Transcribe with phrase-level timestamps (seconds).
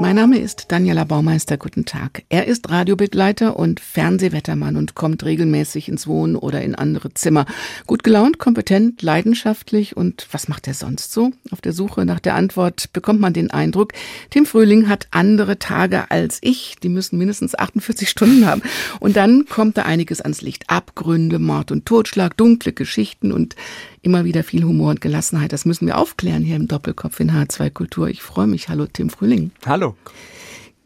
[0.00, 1.58] mein Name ist Daniela Baumeister.
[1.58, 2.22] Guten Tag.
[2.30, 7.44] Er ist Radiobegleiter und Fernsehwettermann und kommt regelmäßig ins Wohnen oder in andere Zimmer.
[7.86, 11.32] Gut gelaunt, kompetent, leidenschaftlich und was macht er sonst so?
[11.50, 13.92] Auf der Suche nach der Antwort bekommt man den Eindruck,
[14.30, 16.76] Tim Frühling hat andere Tage als ich.
[16.82, 18.62] Die müssen mindestens 48 Stunden haben.
[19.00, 20.70] Und dann kommt da einiges ans Licht.
[20.70, 23.54] Abgründe, Mord und Totschlag, dunkle Geschichten und
[24.02, 25.52] immer wieder viel Humor und Gelassenheit.
[25.52, 28.08] Das müssen wir aufklären hier im Doppelkopf in H2 Kultur.
[28.08, 28.68] Ich freue mich.
[28.68, 29.50] Hallo Tim Frühling.
[29.66, 29.96] Hallo.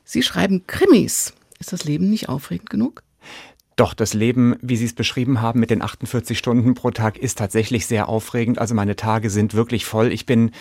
[0.04, 1.34] Sie schreiben Krimis.
[1.58, 3.02] Ist das Leben nicht aufregend genug?
[3.76, 7.38] Doch, das Leben, wie Sie es beschrieben haben, mit den 48 Stunden pro Tag ist
[7.38, 8.58] tatsächlich sehr aufregend.
[8.58, 10.12] Also meine Tage sind wirklich voll.
[10.12, 10.52] Ich bin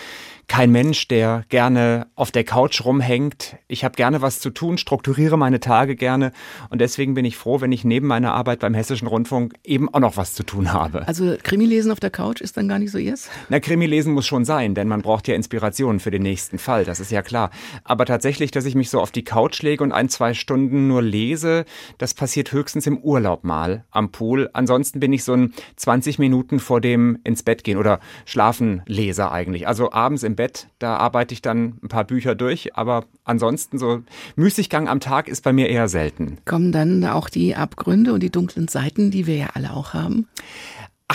[0.48, 3.58] kein Mensch, der gerne auf der Couch rumhängt.
[3.68, 6.32] Ich habe gerne was zu tun, strukturiere meine Tage gerne
[6.70, 10.00] und deswegen bin ich froh, wenn ich neben meiner Arbeit beim Hessischen Rundfunk eben auch
[10.00, 11.08] noch was zu tun habe.
[11.08, 13.30] Also Krimi lesen auf der Couch ist dann gar nicht so yes?
[13.50, 16.86] Na, Krimi lesen muss schon sein, denn man braucht ja Inspiration für den nächsten Fall,
[16.86, 17.50] das ist ja klar.
[17.84, 21.02] Aber tatsächlich, dass ich mich so auf die Couch lege und ein, zwei Stunden nur
[21.02, 21.66] lese,
[21.98, 24.50] das passiert höchstens im Urlaub mal am Pool.
[24.54, 29.32] Ansonsten bin ich so ein 20 Minuten vor dem ins Bett gehen oder schlafen Leser
[29.32, 29.68] eigentlich.
[29.68, 30.68] Also abends im im Bett.
[30.80, 34.02] Da arbeite ich dann ein paar Bücher durch, aber ansonsten so
[34.36, 36.40] Müßiggang am Tag ist bei mir eher selten.
[36.46, 40.28] Kommen dann auch die Abgründe und die dunklen Seiten, die wir ja alle auch haben?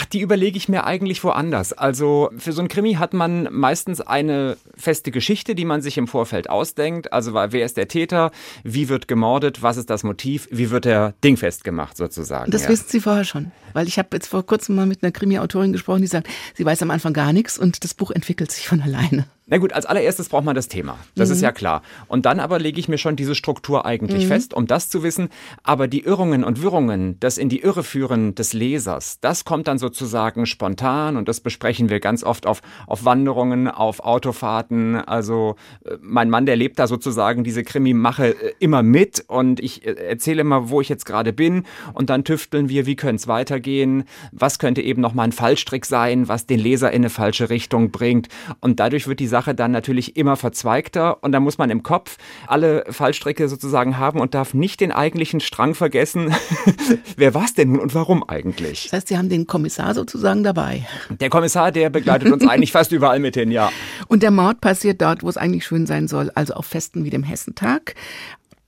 [0.01, 1.73] Ach, die überlege ich mir eigentlich woanders.
[1.73, 6.07] Also für so ein Krimi hat man meistens eine feste Geschichte, die man sich im
[6.07, 7.11] Vorfeld ausdenkt.
[7.11, 8.31] Also wer ist der Täter?
[8.63, 9.61] Wie wird gemordet?
[9.61, 10.47] Was ist das Motiv?
[10.51, 12.49] Wie wird der Ding festgemacht sozusagen?
[12.49, 12.69] Das ja.
[12.69, 13.51] wissen Sie vorher schon.
[13.73, 16.81] Weil ich habe jetzt vor kurzem mal mit einer Krimi-Autorin gesprochen, die sagt, sie weiß
[16.81, 19.25] am Anfang gar nichts und das Buch entwickelt sich von alleine.
[19.49, 20.97] Na gut, als allererstes braucht man das Thema.
[21.15, 21.35] Das mhm.
[21.35, 21.81] ist ja klar.
[22.07, 24.27] Und dann aber lege ich mir schon diese Struktur eigentlich mhm.
[24.27, 25.29] fest, um das zu wissen.
[25.63, 29.79] Aber die Irrungen und Wirrungen, das in die Irre führen des Lesers, das kommt dann
[29.79, 34.95] sozusagen spontan und das besprechen wir ganz oft auf, auf Wanderungen, auf Autofahrten.
[34.95, 39.85] Also äh, mein Mann, der lebt da sozusagen diese Krimi-Mache äh, immer mit und ich
[39.85, 43.27] äh, erzähle immer, wo ich jetzt gerade bin und dann tüfteln wir, wie könnte es
[43.27, 47.49] weitergehen, was könnte eben noch mal ein Fallstrick sein, was den Leser in eine falsche
[47.49, 48.27] Richtung bringt.
[48.59, 51.81] Und dadurch wird die Sache Sache dann natürlich immer verzweigter und da muss man im
[51.81, 56.35] Kopf alle Fallstricke sozusagen haben und darf nicht den eigentlichen Strang vergessen.
[57.15, 58.83] Wer war es denn nun und warum eigentlich?
[58.83, 60.85] Das heißt, Sie haben den Kommissar sozusagen dabei.
[61.21, 63.71] Der Kommissar, der begleitet uns eigentlich fast überall mit hin, ja.
[64.09, 67.09] Und der Mord passiert dort, wo es eigentlich schön sein soll, also auf Festen wie
[67.09, 67.95] dem Hessentag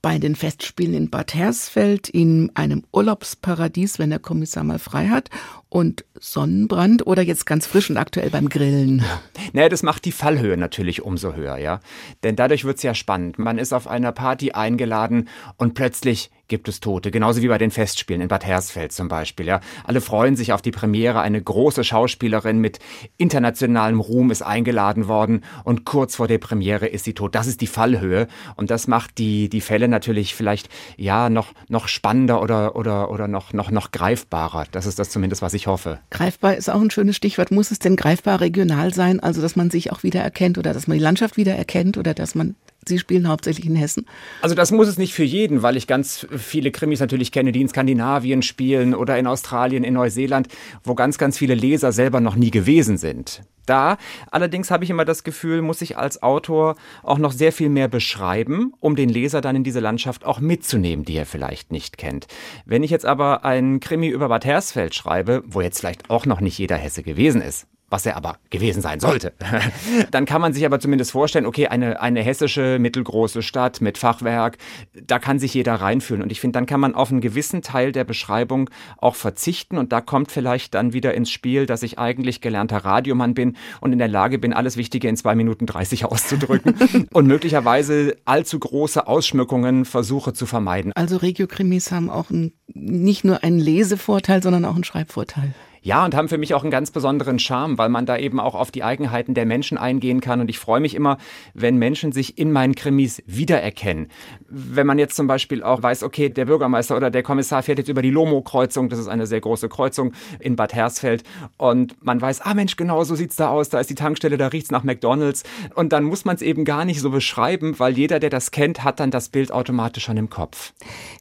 [0.02, 5.30] bei den Festspielen in Bad Hersfeld in einem Urlaubsparadies, wenn der Kommissar mal frei hat
[5.70, 9.00] und Sonnenbrand oder jetzt ganz frisch und aktuell beim Grillen?
[9.00, 9.22] Ja.
[9.54, 11.80] Naja, das macht die Fallhöhe natürlich umso höher, ja.
[12.24, 13.40] Denn dadurch wird es ja spannend.
[13.40, 15.28] Man ist auf einer Party eingeladen
[15.58, 17.12] und plötzlich gibt es Tote.
[17.12, 19.62] Genauso wie bei den Festspielen in Bad Hersfeld zum Beispiel, ja.
[19.84, 21.22] Alle freuen sich auf die Premiere.
[21.22, 22.80] Eine große Schauspielerin mit
[23.18, 27.34] internationalem Ruhm ist eingeladen worden und kurz vor der Premiere ist sie tot.
[27.36, 28.28] Das ist die Fallhöhe
[28.58, 33.28] und das macht die, die Fälle natürlich vielleicht, ja, noch, noch spannender oder, oder, oder
[33.28, 34.66] noch, noch, noch greifbarer.
[34.72, 36.00] Das ist das zumindest, was ich hoffe.
[36.12, 37.52] Greifbar ist auch ein schönes Stichwort.
[37.52, 40.88] Muss es denn greifbar regional sein, also dass man sich auch wieder erkennt oder dass
[40.88, 42.56] man die Landschaft wieder erkennt oder dass man
[42.88, 44.08] Sie spielen hauptsächlich in Hessen?
[44.42, 47.62] Also das muss es nicht für jeden, weil ich ganz viele Krimis natürlich kenne, die
[47.62, 50.48] in Skandinavien spielen oder in Australien, in Neuseeland,
[50.84, 53.44] wo ganz, ganz viele Leser selber noch nie gewesen sind.
[53.68, 53.98] Da
[54.32, 57.88] allerdings habe ich immer das Gefühl, muss ich als Autor auch noch sehr viel mehr
[57.88, 62.28] beschreiben, um den Leser dann in diese Landschaft auch mitzunehmen, die er vielleicht nicht kennt.
[62.66, 66.42] Wenn ich jetzt aber einen Krimi über Bad Hersfeld schreibe, wo jetzt vielleicht auch noch
[66.42, 69.34] nicht jeder Hesse gewesen ist, was er aber gewesen sein sollte.
[70.12, 74.58] Dann kann man sich aber zumindest vorstellen, okay, eine, eine hessische mittelgroße Stadt mit Fachwerk,
[74.94, 76.24] da kann sich jeder reinfühlen.
[76.24, 79.78] Und ich finde, dann kann man auf einen gewissen Teil der Beschreibung auch verzichten.
[79.78, 83.92] Und da kommt vielleicht dann wieder ins Spiel, dass ich eigentlich gelernter Radiomann bin und
[83.92, 89.06] in der Lage bin, alles Wichtige in zwei Minuten dreißig auszudrücken und möglicherweise allzu große
[89.06, 90.94] Ausschmückungen versuche zu vermeiden.
[90.96, 95.54] Also Regiokrimis haben auch ein, nicht nur einen Lesevorteil, sondern auch einen Schreibvorteil.
[95.84, 98.54] Ja, und haben für mich auch einen ganz besonderen Charme, weil man da eben auch
[98.54, 100.40] auf die Eigenheiten der Menschen eingehen kann.
[100.40, 101.18] Und ich freue mich immer,
[101.56, 104.10] wenn Menschen sich in meinen Krimis wiedererkennen.
[104.48, 107.90] Wenn man jetzt zum Beispiel auch weiß, okay, der Bürgermeister oder der Kommissar fährt jetzt
[107.90, 111.24] über die Lomo-Kreuzung, das ist eine sehr große Kreuzung in Bad Hersfeld,
[111.58, 114.48] und man weiß, ah Mensch, genau so sieht's da aus, da ist die Tankstelle, da
[114.48, 115.44] riecht's nach McDonalds.
[115.74, 118.84] Und dann muss man es eben gar nicht so beschreiben, weil jeder, der das kennt,
[118.84, 120.74] hat dann das Bild automatisch schon im Kopf.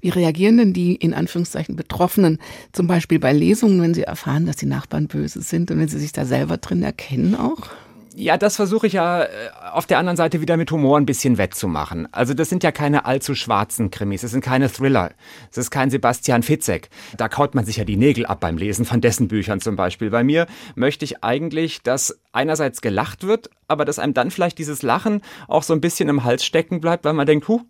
[0.02, 2.38] Wie reagieren denn die in Anführungszeichen Betroffenen
[2.72, 6.00] zum Beispiel bei Lesungen, wenn sie erfahren, dass die Nachbarn böse sind und wenn sie
[6.00, 7.70] sich da selber drin erkennen auch?
[8.16, 9.28] Ja, das versuche ich ja äh,
[9.72, 12.08] auf der anderen Seite wieder mit Humor ein bisschen wettzumachen.
[12.12, 15.12] Also das sind ja keine allzu schwarzen Krimis, das sind keine Thriller,
[15.50, 16.90] es ist kein Sebastian Fitzek.
[17.16, 20.10] Da kaut man sich ja die Nägel ab beim Lesen von dessen Büchern zum Beispiel.
[20.10, 24.82] Bei mir möchte ich eigentlich, dass einerseits gelacht wird, aber dass einem dann vielleicht dieses
[24.82, 27.60] Lachen auch so ein bisschen im Hals stecken bleibt, weil man denkt, huh,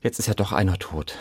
[0.00, 1.16] jetzt ist ja doch einer tot.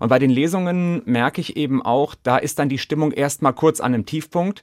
[0.00, 3.80] Und bei den Lesungen merke ich eben auch, da ist dann die Stimmung erstmal kurz
[3.80, 4.62] an einem Tiefpunkt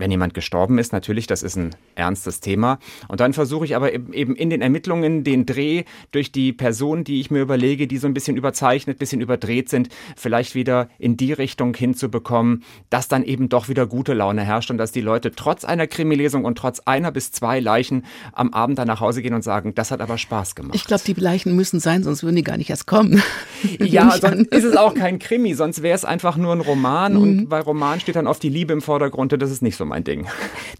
[0.00, 2.78] wenn jemand gestorben ist, natürlich, das ist ein ernstes Thema.
[3.06, 7.20] Und dann versuche ich aber eben in den Ermittlungen den Dreh durch die Personen, die
[7.20, 11.32] ich mir überlege, die so ein bisschen überzeichnet, bisschen überdreht sind, vielleicht wieder in die
[11.32, 15.64] Richtung hinzubekommen, dass dann eben doch wieder gute Laune herrscht und dass die Leute trotz
[15.64, 19.42] einer Krimilesung und trotz einer bis zwei Leichen am Abend dann nach Hause gehen und
[19.42, 20.74] sagen, das hat aber Spaß gemacht.
[20.74, 23.22] Ich glaube, die Leichen müssen sein, sonst würden die gar nicht erst kommen.
[23.78, 27.22] ja, sonst ist es auch kein Krimi, sonst wäre es einfach nur ein Roman mhm.
[27.22, 29.89] und bei Roman steht dann oft die Liebe im Vordergrund und das ist nicht so
[29.90, 30.26] mein Ding.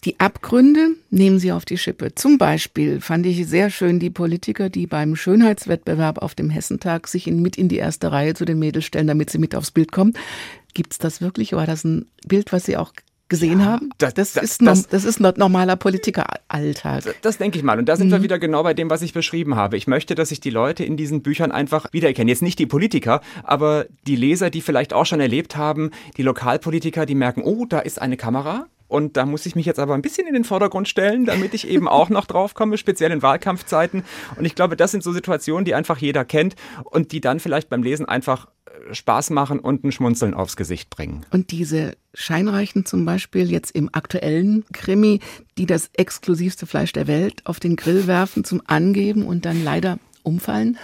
[0.04, 2.14] Die Abgründe nehmen Sie auf die Schippe.
[2.14, 7.26] Zum Beispiel fand ich sehr schön die Politiker, die beim Schönheitswettbewerb auf dem Hessentag sich
[7.26, 9.92] in, mit in die erste Reihe zu den Mädels stellen, damit sie mit aufs Bild
[9.92, 10.14] kommen.
[10.72, 11.52] Gibt es das wirklich?
[11.52, 12.92] War das ein Bild, was Sie auch
[13.30, 13.90] gesehen ja, haben.
[13.96, 17.04] Das, das, das, ist, das, das ist normaler Politikeralltag.
[17.04, 17.78] Das, das denke ich mal.
[17.78, 18.12] Und da sind mhm.
[18.12, 19.78] wir wieder genau bei dem, was ich beschrieben habe.
[19.78, 22.28] Ich möchte, dass sich die Leute in diesen Büchern einfach wiedererkennen.
[22.28, 27.06] Jetzt nicht die Politiker, aber die Leser, die vielleicht auch schon erlebt haben, die Lokalpolitiker,
[27.06, 28.66] die merken, oh, da ist eine Kamera.
[28.90, 31.68] Und da muss ich mich jetzt aber ein bisschen in den Vordergrund stellen, damit ich
[31.68, 34.02] eben auch noch drauf komme, speziell in Wahlkampfzeiten.
[34.36, 37.68] Und ich glaube, das sind so Situationen, die einfach jeder kennt und die dann vielleicht
[37.68, 41.24] beim Lesen einfach äh, Spaß machen und ein Schmunzeln aufs Gesicht bringen.
[41.30, 45.20] Und diese Scheinreichen zum Beispiel jetzt im aktuellen Krimi,
[45.56, 50.00] die das exklusivste Fleisch der Welt auf den Grill werfen zum Angeben und dann leider
[50.22, 50.78] umfallen?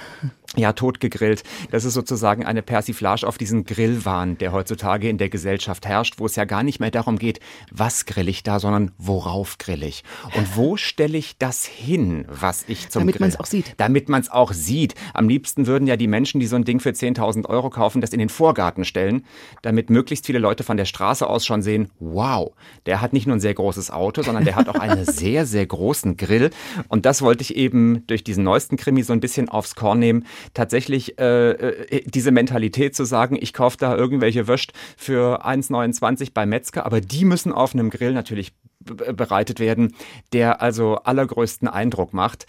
[0.56, 1.43] ja, totgegrillt.
[1.71, 6.27] Das ist sozusagen eine Persiflage auf diesen Grillwahn, der heutzutage in der Gesellschaft herrscht, wo
[6.27, 7.41] es ja gar nicht mehr darum geht,
[7.71, 10.03] was grill ich da, sondern worauf grill ich.
[10.35, 13.75] Und wo stelle ich das hin, was ich zum Damit man es auch sieht.
[13.77, 14.94] Damit man es auch sieht.
[15.12, 18.11] Am liebsten würden ja die Menschen, die so ein Ding für 10.000 Euro kaufen, das
[18.11, 19.25] in den Vorgarten stellen,
[19.62, 22.53] damit möglichst viele Leute von der Straße aus schon sehen, wow,
[22.87, 25.67] der hat nicht nur ein sehr großes Auto, sondern der hat auch einen sehr, sehr
[25.67, 26.50] großen Grill.
[26.88, 30.26] Und das wollte ich eben durch diesen neuesten Krimi so ein bisschen aufs Korn nehmen
[30.55, 36.46] tatsächlich äh, äh, diese Mentalität zu sagen, ich kaufe da irgendwelche Würst für 1,29 bei
[36.46, 39.94] Metzger, aber die müssen auf einem Grill natürlich bereitet werden,
[40.32, 42.46] der also allergrößten Eindruck macht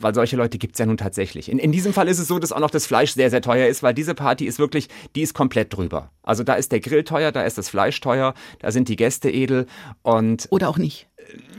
[0.00, 1.50] weil solche Leute gibt's ja nun tatsächlich.
[1.50, 3.68] In, in diesem Fall ist es so, dass auch noch das Fleisch sehr, sehr teuer
[3.68, 6.10] ist, weil diese Party ist wirklich, die ist komplett drüber.
[6.22, 9.30] Also da ist der Grill teuer, da ist das Fleisch teuer, da sind die Gäste
[9.30, 9.66] edel
[10.02, 10.48] und.
[10.50, 11.06] Oder auch nicht.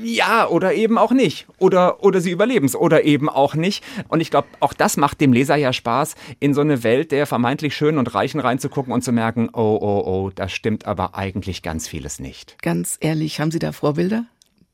[0.01, 1.47] Ja, oder eben auch nicht.
[1.57, 3.83] Oder, oder sie überleben es oder eben auch nicht.
[4.07, 7.27] Und ich glaube, auch das macht dem Leser ja Spaß, in so eine Welt der
[7.27, 11.61] vermeintlich Schönen und Reichen reinzugucken und zu merken, oh, oh, oh, da stimmt aber eigentlich
[11.61, 12.57] ganz vieles nicht.
[12.61, 14.25] Ganz ehrlich, haben Sie da Vorbilder,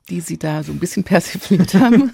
[0.10, 2.12] die Sie da so ein bisschen persifliert haben?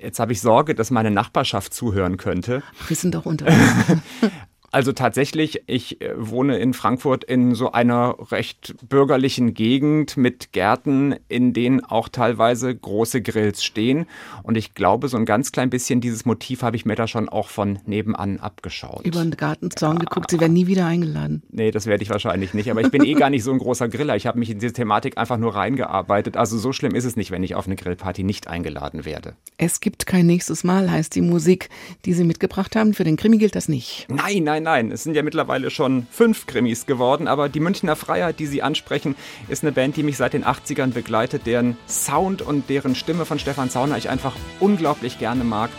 [0.00, 2.62] Jetzt habe ich Sorge, dass meine Nachbarschaft zuhören könnte.
[2.88, 3.56] Wir sind doch unter uns.
[4.74, 11.14] Also tatsächlich, ich äh, wohne in Frankfurt in so einer recht bürgerlichen Gegend mit Gärten,
[11.28, 14.06] in denen auch teilweise große Grills stehen.
[14.42, 17.28] Und ich glaube, so ein ganz klein bisschen dieses Motiv habe ich mir da schon
[17.28, 19.04] auch von nebenan abgeschaut.
[19.04, 21.42] Über den Gartenzaun geguckt, Sie werden nie wieder eingeladen.
[21.50, 22.70] Nee, das werde ich wahrscheinlich nicht.
[22.70, 24.16] Aber ich bin eh gar nicht so ein großer Griller.
[24.16, 26.38] Ich habe mich in diese Thematik einfach nur reingearbeitet.
[26.38, 29.34] Also so schlimm ist es nicht, wenn ich auf eine Grillparty nicht eingeladen werde.
[29.58, 31.68] Es gibt kein nächstes Mal, heißt die Musik,
[32.06, 32.94] die Sie mitgebracht haben.
[32.94, 34.06] Für den Krimi gilt das nicht.
[34.08, 34.92] Nein, nein, nein, nein.
[34.92, 39.16] Es sind ja mittlerweile schon fünf Krimis geworden, aber die Münchner Freiheit, die Sie ansprechen,
[39.48, 43.38] ist eine Band, die mich seit den 80ern begleitet, deren Sound und deren Stimme von
[43.38, 45.70] Stefan Zauner ich einfach unglaublich gerne mag.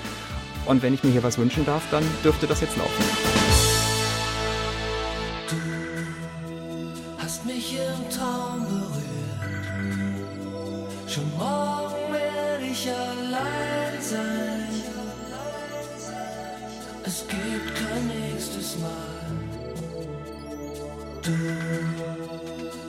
[0.65, 3.03] Und wenn ich mir hier was wünschen darf, dann dürfte das jetzt laufen.
[5.49, 5.57] Du
[7.21, 9.01] hast mich im Traum berührt.
[11.07, 14.63] Schon morgen werde ich allein sein.
[17.05, 17.72] Es gibt
[21.23, 21.31] Du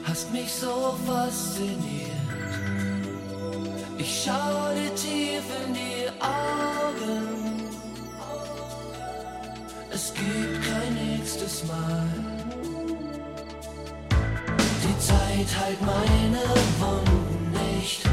[0.03, 2.11] hast mich so fasziniert.
[3.97, 7.69] Ich schau dir tief in die Augen.
[9.89, 12.09] Es gibt kein nächstes Mal.
[14.83, 16.43] Die Zeit heilt meine
[16.79, 18.03] Wunden nicht.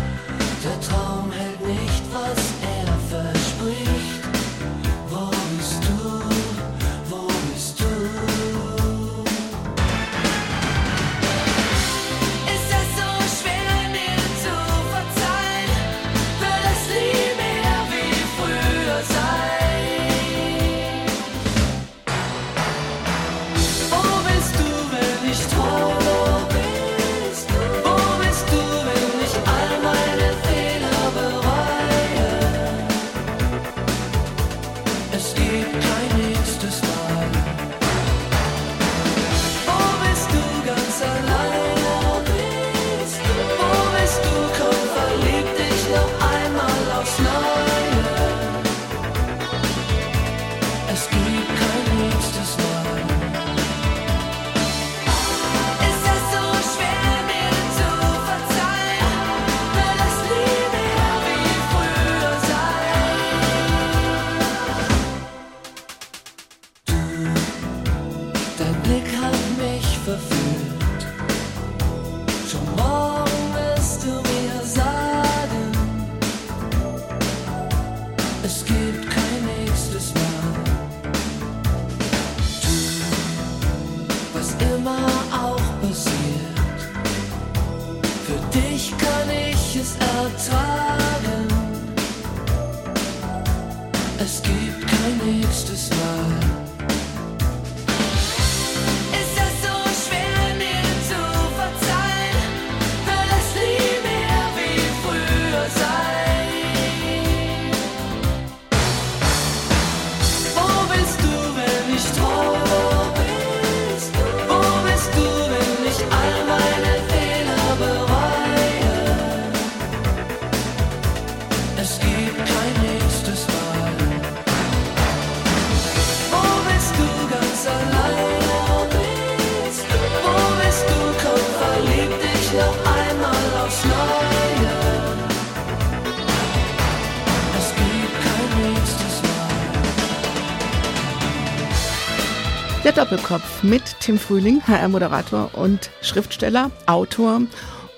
[142.95, 147.41] Der Doppelkopf mit Tim Frühling, HR-Moderator und Schriftsteller, Autor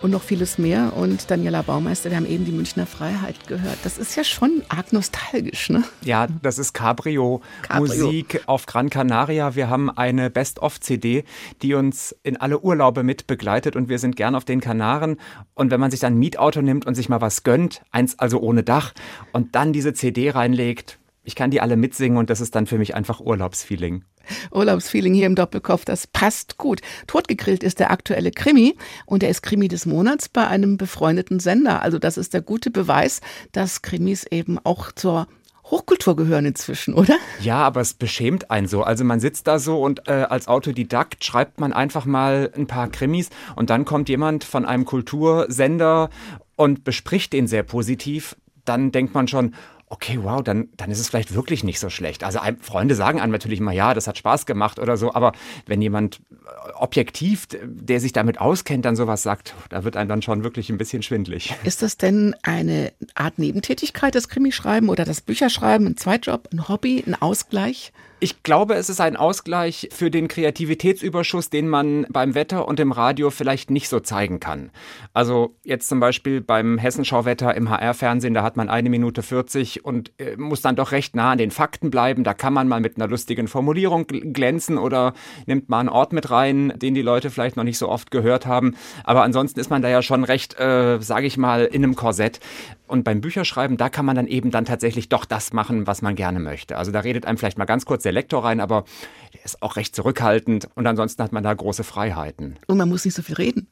[0.03, 0.93] und noch vieles mehr.
[0.95, 3.79] Und Daniela Baumeister, wir haben eben die Münchner Freiheit gehört.
[3.83, 5.83] Das ist ja schon arg nostalgisch, ne?
[6.05, 8.05] Ja, das ist Cabrio, Cabrio.
[8.05, 9.57] Musik auf Gran Canaria.
[9.57, 11.25] Wir haben eine Best-of-CD,
[11.63, 15.17] die uns in alle Urlaube mit begleitet und wir sind gern auf den Kanaren.
[15.55, 18.39] Und wenn man sich dann ein Mietauto nimmt und sich mal was gönnt, eins also
[18.39, 18.93] ohne Dach,
[19.33, 22.79] und dann diese CD reinlegt, ich kann die alle mitsingen und das ist dann für
[22.79, 24.05] mich einfach Urlaubsfeeling.
[24.53, 26.81] Urlaubsfeeling hier im Doppelkopf, das passt gut.
[27.07, 28.77] Totgegrillt ist der aktuelle Krimi
[29.07, 31.83] und er ist Krimi des Monats bei einem befreundeten Sender.
[31.83, 33.21] Also das ist der gute Beweis,
[33.53, 35.27] dass Krimis eben auch zur
[35.65, 37.17] Hochkultur gehören inzwischen, oder?
[37.41, 38.83] Ja, aber es beschämt einen so.
[38.83, 42.89] Also man sitzt da so und äh, als Autodidakt schreibt man einfach mal ein paar
[42.89, 46.11] Krimis und dann kommt jemand von einem Kultursender
[46.57, 48.37] und bespricht den sehr positiv.
[48.67, 49.55] Dann denkt man schon,
[49.95, 52.25] okay, wow, dann, dann ist es vielleicht wirklich nicht so schlecht.
[52.25, 55.33] Also Freunde sagen einem natürlich immer, ja, das hat Spaß gemacht oder so, aber
[55.67, 60.21] wenn jemand äh, objektiv, der sich damit auskennt, dann sowas sagt, da wird einem dann
[60.21, 61.55] schon wirklich ein bisschen schwindlig.
[61.63, 67.05] Ist das denn eine Art Nebentätigkeit, das Krimischreiben oder das Bücherschreiben, ein Zweitjob, ein Hobby,
[67.07, 67.93] ein Ausgleich?
[68.25, 72.91] Ich glaube, es ist ein Ausgleich für den Kreativitätsüberschuss, den man beim Wetter und im
[72.91, 74.71] Radio vielleicht nicht so zeigen kann.
[75.13, 80.11] Also jetzt zum Beispiel beim Hessenschauwetter im HR-Fernsehen, da hat man eine Minute 40 und
[80.17, 82.25] äh, muss dann doch recht nah an den Fakten bleiben.
[82.25, 85.13] Da kann man mal mit einer lustigen Formulierung gl- glänzen oder
[85.45, 88.47] nimmt mal einen Ort mit rein, den die Leute vielleicht noch nicht so oft gehört
[88.47, 88.75] haben.
[89.05, 92.41] Aber ansonsten ist man da ja schon recht, äh, sage ich mal, in einem Korsett.
[92.87, 96.15] Und beim Bücherschreiben, da kann man dann eben dann tatsächlich doch das machen, was man
[96.15, 96.77] gerne möchte.
[96.77, 98.85] Also da redet einem vielleicht mal ganz kurz der Lektor rein, aber
[99.33, 102.59] der ist auch recht zurückhaltend und ansonsten hat man da große Freiheiten.
[102.67, 103.69] Und man muss nicht so viel reden.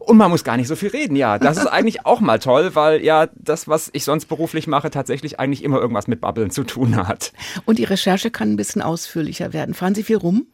[0.00, 1.38] Und man muss gar nicht so viel reden, ja.
[1.38, 5.38] Das ist eigentlich auch mal toll, weil ja das, was ich sonst beruflich mache, tatsächlich
[5.38, 7.32] eigentlich immer irgendwas mit Babbeln zu tun hat.
[7.66, 9.74] Und die Recherche kann ein bisschen ausführlicher werden.
[9.74, 10.46] Fahren Sie viel rum?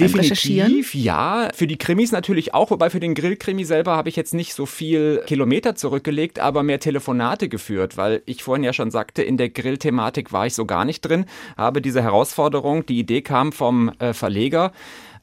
[0.00, 1.48] Definitiv, ja.
[1.54, 4.64] Für die Krimis natürlich auch, wobei für den Grillkrimi selber habe ich jetzt nicht so
[4.64, 9.48] viel Kilometer zurückgelegt, aber mehr Telefonate geführt, weil ich vorhin ja schon sagte, in der
[9.48, 11.26] Grillthematik war ich so gar nicht drin,
[11.56, 14.72] habe diese Herausforderung, die Idee kam vom äh, Verleger,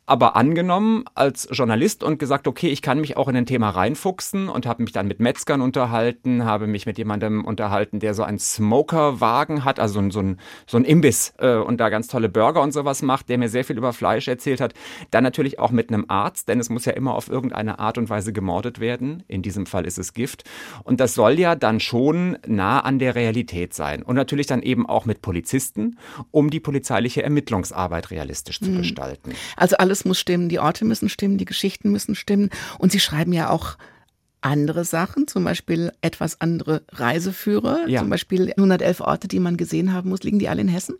[0.05, 4.49] aber angenommen als Journalist und gesagt, okay, ich kann mich auch in ein Thema reinfuchsen
[4.49, 8.37] und habe mich dann mit Metzgern unterhalten, habe mich mit jemandem unterhalten, der so einen
[8.37, 12.71] Smokerwagen hat, also so ein, so ein, Imbiss äh, und da ganz tolle Burger und
[12.71, 14.73] sowas macht, der mir sehr viel über Fleisch erzählt hat.
[15.09, 18.09] Dann natürlich auch mit einem Arzt, denn es muss ja immer auf irgendeine Art und
[18.09, 19.23] Weise gemordet werden.
[19.27, 20.43] In diesem Fall ist es Gift.
[20.83, 24.03] Und das soll ja dann schon nah an der Realität sein.
[24.03, 25.97] Und natürlich dann eben auch mit Polizisten,
[26.29, 29.33] um die polizeiliche Ermittlungsarbeit realistisch zu gestalten.
[29.57, 32.49] Also alles muss stimmen, die Orte müssen stimmen, die Geschichten müssen stimmen.
[32.79, 33.77] Und Sie schreiben ja auch
[34.41, 38.01] andere Sachen, zum Beispiel etwas andere Reiseführer, Ja.
[38.01, 40.21] zum Beispiel 111 Orte, die man gesehen haben muss.
[40.23, 40.95] Liegen die alle in Hessen?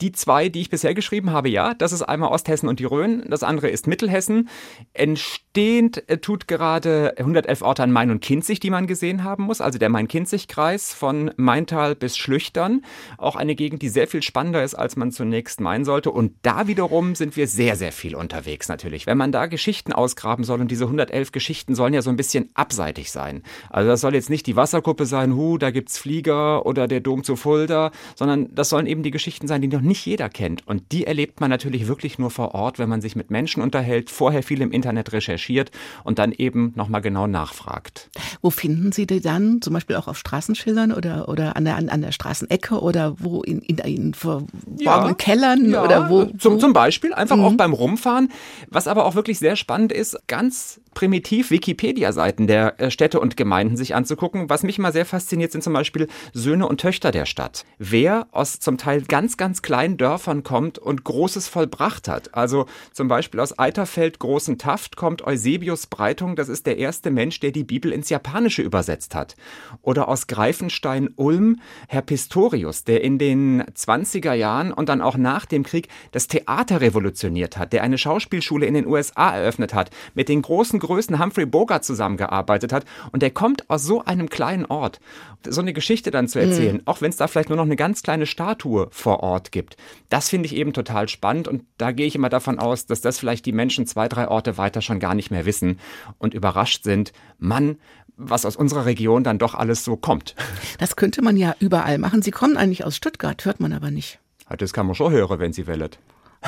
[0.00, 3.24] Die zwei, die ich bisher geschrieben habe, ja, das ist einmal Osthessen und die Rhön,
[3.28, 4.48] das andere ist Mittelhessen.
[4.92, 9.60] Entstehend äh, tut gerade 111 Orte an Main und Kinzig, die man gesehen haben muss,
[9.60, 12.82] also der Main-Kinzig-Kreis von Maintal bis Schlüchtern.
[13.18, 16.10] Auch eine Gegend, die sehr viel spannender ist, als man zunächst meinen sollte.
[16.10, 19.06] Und da wiederum sind wir sehr, sehr viel unterwegs natürlich.
[19.06, 22.50] Wenn man da Geschichten ausgraben soll und diese 111 Geschichten sollen ja so ein bisschen
[22.54, 23.42] abseitig sein.
[23.70, 27.24] Also das soll jetzt nicht die Wasserkuppe sein, hu, da gibt's Flieger oder der Dom
[27.24, 30.66] zu Fulda, sondern das sollen eben die Geschichten Geschichten sein, die noch nicht jeder kennt.
[30.66, 34.10] Und die erlebt man natürlich wirklich nur vor Ort, wenn man sich mit Menschen unterhält,
[34.10, 35.70] vorher viel im Internet recherchiert
[36.04, 38.10] und dann eben nochmal genau nachfragt.
[38.42, 39.60] Wo finden Sie die dann?
[39.60, 43.60] Zum Beispiel auch auf Straßenschildern oder, oder an, der, an, der Straßenecke oder wo in,
[43.60, 46.24] in, in verborgenen Kellern ja, oder wo?
[46.38, 47.44] Zum, zum Beispiel einfach Mhm.
[47.44, 48.28] auch beim Rumfahren.
[48.68, 53.76] Was aber auch wirklich sehr spannend ist, ganz primitiv Wikipedia-Seiten der äh, Städte und Gemeinden
[53.76, 54.48] sich anzugucken.
[54.48, 57.64] Was mich mal sehr fasziniert, sind zum Beispiel Söhne und Töchter der Stadt.
[57.78, 62.34] Wer aus zum Teil ganz, ganz kleinen Dörfern kommt und Großes vollbracht hat.
[62.34, 66.36] Also zum Beispiel aus Eiterfeld Großen Taft kommt Eusebius Breitung.
[66.36, 69.36] Das ist der erste Mensch, der die Bibel ins Japanische übersetzt hat.
[69.82, 75.46] Oder aus Greifenstein Ulm Herr Pistorius, der in den 20er Jahren und dann auch nach
[75.46, 80.28] dem Krieg das Theater revolutioniert hat, der eine Schauspielschule in den USA eröffnet hat, mit
[80.28, 85.00] den großen Größen Humphrey Bogart zusammengearbeitet hat und der kommt aus so einem kleinen Ort.
[85.46, 88.02] So eine Geschichte dann zu erzählen, auch wenn es da vielleicht nur noch eine ganz
[88.02, 89.76] kleine Statue vor Ort gibt,
[90.10, 93.18] das finde ich eben total spannend und da gehe ich immer davon aus, dass das
[93.18, 95.80] vielleicht die Menschen zwei, drei Orte weiter schon gar nicht mehr wissen
[96.18, 97.78] und überrascht sind, Mann,
[98.16, 100.34] was aus unserer Region dann doch alles so kommt.
[100.78, 102.20] Das könnte man ja überall machen.
[102.20, 104.20] Sie kommen eigentlich aus Stuttgart, hört man aber nicht.
[104.58, 105.90] Das kann man schon hören, wenn sie wollen.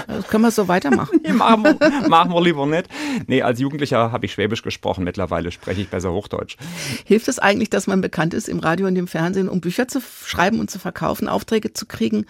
[0.06, 1.20] Das können wir so weitermachen.
[1.26, 2.88] Nee, machen wir, machen wir lieber nicht.
[3.26, 5.02] Nee, als Jugendlicher habe ich Schwäbisch gesprochen.
[5.04, 6.56] Mittlerweile spreche ich besser Hochdeutsch.
[7.04, 10.00] Hilft es eigentlich, dass man bekannt ist im Radio und im Fernsehen, um Bücher zu
[10.00, 12.26] schreiben und zu verkaufen, Aufträge zu kriegen?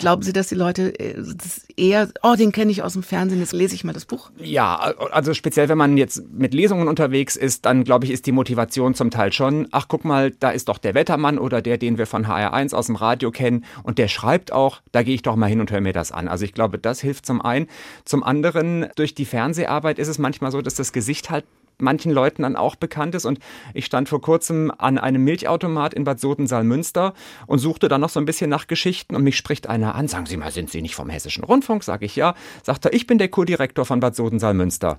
[0.00, 3.40] Glauben Sie, dass die Leute äh, das eher, oh, den kenne ich aus dem Fernsehen,
[3.40, 4.30] jetzt lese ich mal das Buch?
[4.38, 4.76] Ja,
[5.10, 8.94] also speziell, wenn man jetzt mit Lesungen unterwegs ist, dann glaube ich, ist die Motivation
[8.94, 12.06] zum Teil schon, ach guck mal, da ist doch der Wettermann oder der, den wir
[12.06, 15.46] von HR1 aus dem Radio kennen und der schreibt auch, da gehe ich doch mal
[15.46, 16.28] hin und höre mir das an.
[16.28, 17.66] Also ich glaube, das hilft zum einen.
[18.04, 21.44] Zum anderen, durch die Fernseharbeit ist es manchmal so, dass das Gesicht halt
[21.80, 23.24] manchen Leuten dann auch bekannt ist.
[23.24, 23.38] Und
[23.74, 27.14] ich stand vor kurzem an einem Milchautomat in Bad Sodensaal-Münster
[27.46, 29.14] und suchte dann noch so ein bisschen nach Geschichten.
[29.14, 31.84] Und mich spricht einer an, sagen Sie mal, sind Sie nicht vom Hessischen Rundfunk?
[31.84, 32.34] Sage ich ja.
[32.62, 34.98] Sagt er, ich bin der Kurdirektor von Bad Sodensaal-Münster.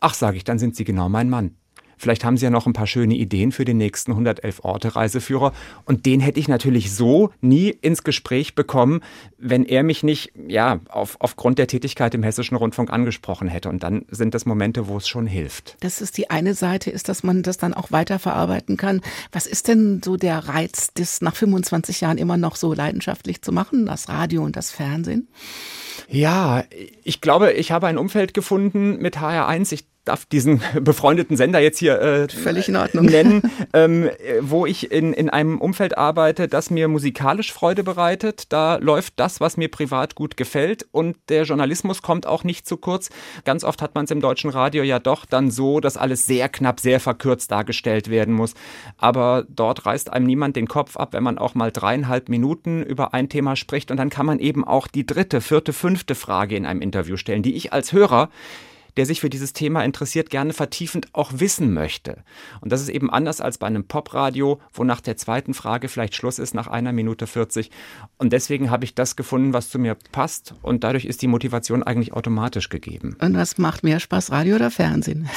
[0.00, 1.56] Ach, sage ich, dann sind Sie genau mein Mann.
[1.96, 5.52] Vielleicht haben Sie ja noch ein paar schöne Ideen für den nächsten 111 Orte Reiseführer.
[5.84, 9.00] Und den hätte ich natürlich so nie ins Gespräch bekommen,
[9.38, 13.68] wenn er mich nicht, ja, auf, aufgrund der Tätigkeit im Hessischen Rundfunk angesprochen hätte.
[13.68, 15.76] Und dann sind das Momente, wo es schon hilft.
[15.80, 19.00] Das ist die eine Seite, ist, dass man das dann auch weiterverarbeiten kann.
[19.32, 23.52] Was ist denn so der Reiz, das nach 25 Jahren immer noch so leidenschaftlich zu
[23.52, 25.28] machen, das Radio und das Fernsehen?
[26.08, 26.64] Ja,
[27.02, 29.72] ich glaube, ich habe ein Umfeld gefunden mit HR1.
[29.72, 33.06] Ich darf diesen befreundeten Sender jetzt hier äh, Völlig in Ordnung.
[33.06, 38.52] nennen, ähm, wo ich in, in einem Umfeld arbeite, das mir musikalisch Freude bereitet.
[38.52, 42.76] Da läuft das, was mir privat gut gefällt und der Journalismus kommt auch nicht zu
[42.76, 43.10] kurz.
[43.44, 46.48] Ganz oft hat man es im deutschen Radio ja doch dann so, dass alles sehr
[46.48, 48.54] knapp, sehr verkürzt dargestellt werden muss.
[48.98, 53.14] Aber dort reißt einem niemand den Kopf ab, wenn man auch mal dreieinhalb Minuten über
[53.14, 56.66] ein Thema spricht und dann kann man eben auch die dritte, vierte, fünfte Frage in
[56.66, 58.28] einem Interview stellen, die ich als Hörer
[58.96, 62.22] der sich für dieses Thema interessiert, gerne vertiefend auch wissen möchte.
[62.60, 66.14] Und das ist eben anders als bei einem Popradio, wo nach der zweiten Frage vielleicht
[66.14, 67.70] Schluss ist nach einer Minute 40.
[68.18, 70.54] Und deswegen habe ich das gefunden, was zu mir passt.
[70.62, 73.16] Und dadurch ist die Motivation eigentlich automatisch gegeben.
[73.20, 75.28] Und was macht mehr Spaß, Radio oder Fernsehen?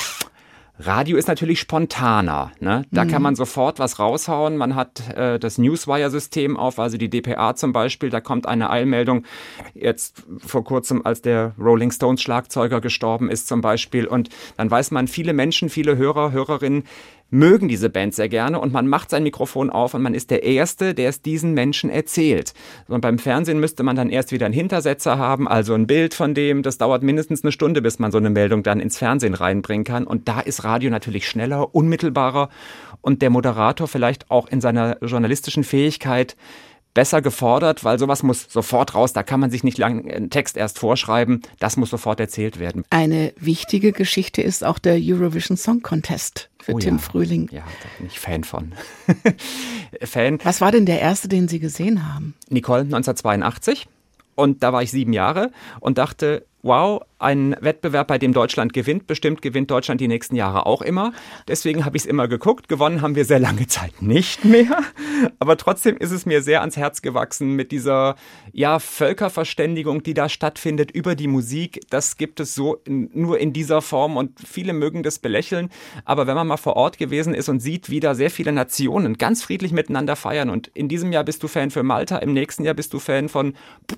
[0.79, 2.51] Radio ist natürlich spontaner.
[2.59, 2.85] Ne?
[2.91, 4.57] Da kann man sofort was raushauen.
[4.57, 8.09] Man hat äh, das Newswire-System auf, also die DPA zum Beispiel.
[8.09, 9.25] Da kommt eine Eilmeldung
[9.73, 14.05] jetzt vor kurzem, als der Rolling Stones Schlagzeuger gestorben ist zum Beispiel.
[14.05, 16.83] Und dann weiß man, viele Menschen, viele Hörer, Hörerinnen
[17.29, 20.43] mögen diese Band sehr gerne und man macht sein Mikrofon auf und man ist der
[20.43, 22.53] Erste, der es diesen Menschen erzählt.
[22.87, 26.33] Und beim Fernsehen müsste man dann erst wieder einen Hintersetzer haben, also ein Bild von
[26.33, 26.63] dem.
[26.63, 30.07] Das dauert mindestens eine Stunde, bis man so eine Meldung dann ins Fernsehen reinbringen kann.
[30.07, 32.49] Und da ist Radio natürlich schneller, unmittelbarer
[33.01, 36.35] und der Moderator vielleicht auch in seiner journalistischen Fähigkeit
[36.97, 39.13] besser gefordert, weil sowas muss sofort raus.
[39.13, 41.43] Da kann man sich nicht lang einen Text erst vorschreiben.
[41.59, 42.85] Das muss sofort erzählt werden.
[42.89, 46.99] Eine wichtige Geschichte ist auch der Eurovision Song Contest für Oh Tim ja.
[46.99, 47.49] Frühling.
[47.51, 48.71] Ja, da bin ich Fan von.
[50.01, 50.39] Fan.
[50.43, 52.33] Was war denn der erste, den Sie gesehen haben?
[52.49, 53.87] Nicole 1982.
[54.33, 59.07] Und da war ich sieben Jahre und dachte, wow, ein Wettbewerb, bei dem Deutschland gewinnt.
[59.07, 61.13] Bestimmt gewinnt Deutschland die nächsten Jahre auch immer.
[61.47, 62.67] Deswegen habe ich es immer geguckt.
[62.67, 64.83] Gewonnen haben wir sehr lange Zeit nicht mehr.
[65.39, 68.15] Aber trotzdem ist es mir sehr ans Herz gewachsen mit dieser
[68.51, 71.81] ja, Völkerverständigung, die da stattfindet über die Musik.
[71.89, 75.69] Das gibt es so in, nur in dieser Form und viele mögen das belächeln.
[76.05, 79.17] Aber wenn man mal vor Ort gewesen ist und sieht, wie da sehr viele Nationen
[79.17, 82.63] ganz friedlich miteinander feiern und in diesem Jahr bist du Fan für Malta, im nächsten
[82.63, 83.53] Jahr bist du Fan von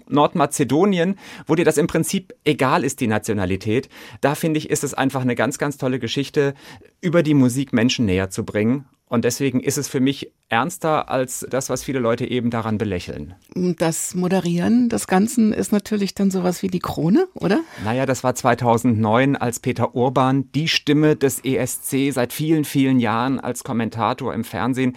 [0.07, 3.89] Nordmazedonien, wo dir das im Prinzip egal ist, die Nationalität.
[4.21, 6.53] Da finde ich, ist es einfach eine ganz, ganz tolle Geschichte,
[7.01, 8.85] über die Musik Menschen näher zu bringen.
[9.09, 13.33] Und deswegen ist es für mich ernster als das, was viele Leute eben daran belächeln.
[13.55, 17.61] Das Moderieren des Ganzen ist natürlich dann sowas wie die Krone, oder?
[17.83, 23.39] Naja, das war 2009, als Peter Urban, die Stimme des ESC seit vielen, vielen Jahren
[23.39, 24.95] als Kommentator im Fernsehen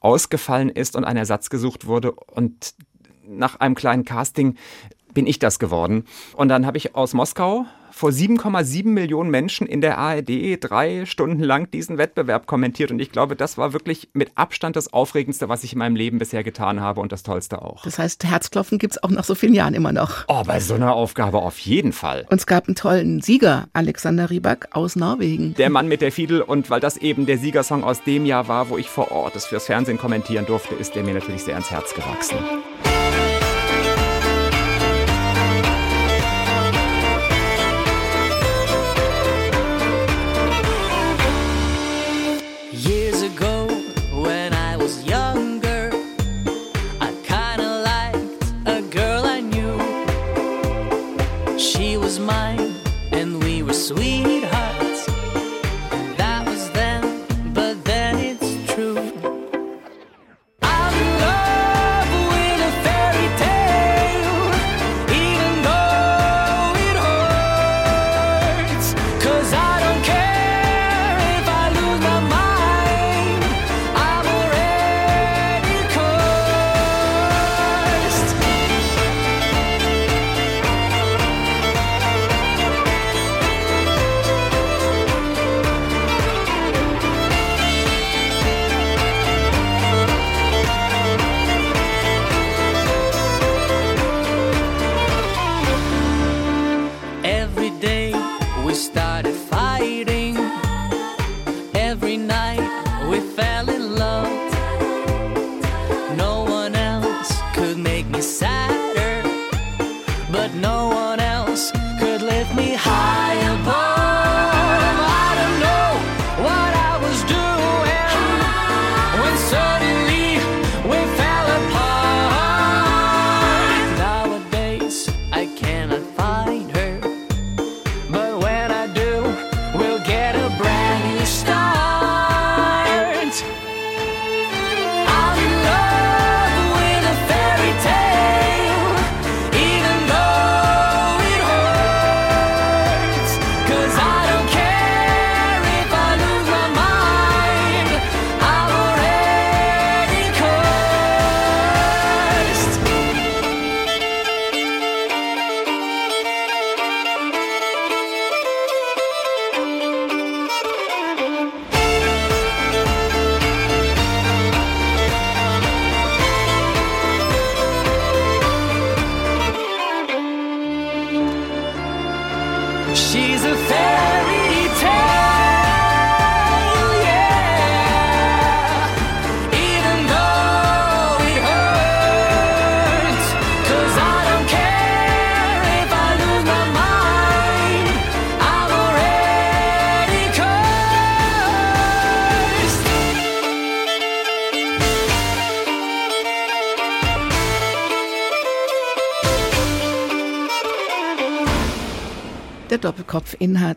[0.00, 2.10] ausgefallen ist und ein Ersatz gesucht wurde.
[2.10, 2.74] Und
[3.28, 4.56] nach einem kleinen Casting
[5.14, 6.04] bin ich das geworden.
[6.34, 11.42] Und dann habe ich aus Moskau vor 7,7 Millionen Menschen in der ARD drei Stunden
[11.42, 12.90] lang diesen Wettbewerb kommentiert.
[12.90, 16.18] Und ich glaube, das war wirklich mit Abstand das Aufregendste, was ich in meinem Leben
[16.18, 17.84] bisher getan habe und das Tollste auch.
[17.84, 20.24] Das heißt, Herzklopfen gibt es auch nach so vielen Jahren immer noch.
[20.28, 22.26] Oh, bei so einer Aufgabe auf jeden Fall.
[22.30, 25.54] Und es gab einen tollen Sieger, Alexander Rybak aus Norwegen.
[25.54, 28.70] Der Mann mit der Fiedel und weil das eben der Siegersong aus dem Jahr war,
[28.70, 31.70] wo ich vor Ort es fürs Fernsehen kommentieren durfte, ist der mir natürlich sehr ans
[31.70, 32.38] Herz gewachsen.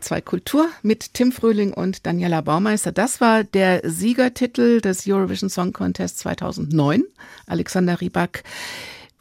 [0.05, 2.91] H2 Kultur mit Tim Fröhling und Daniela Baumeister.
[2.91, 7.03] Das war der Siegertitel des Eurovision Song Contest 2009.
[7.47, 8.43] Alexander Rybak.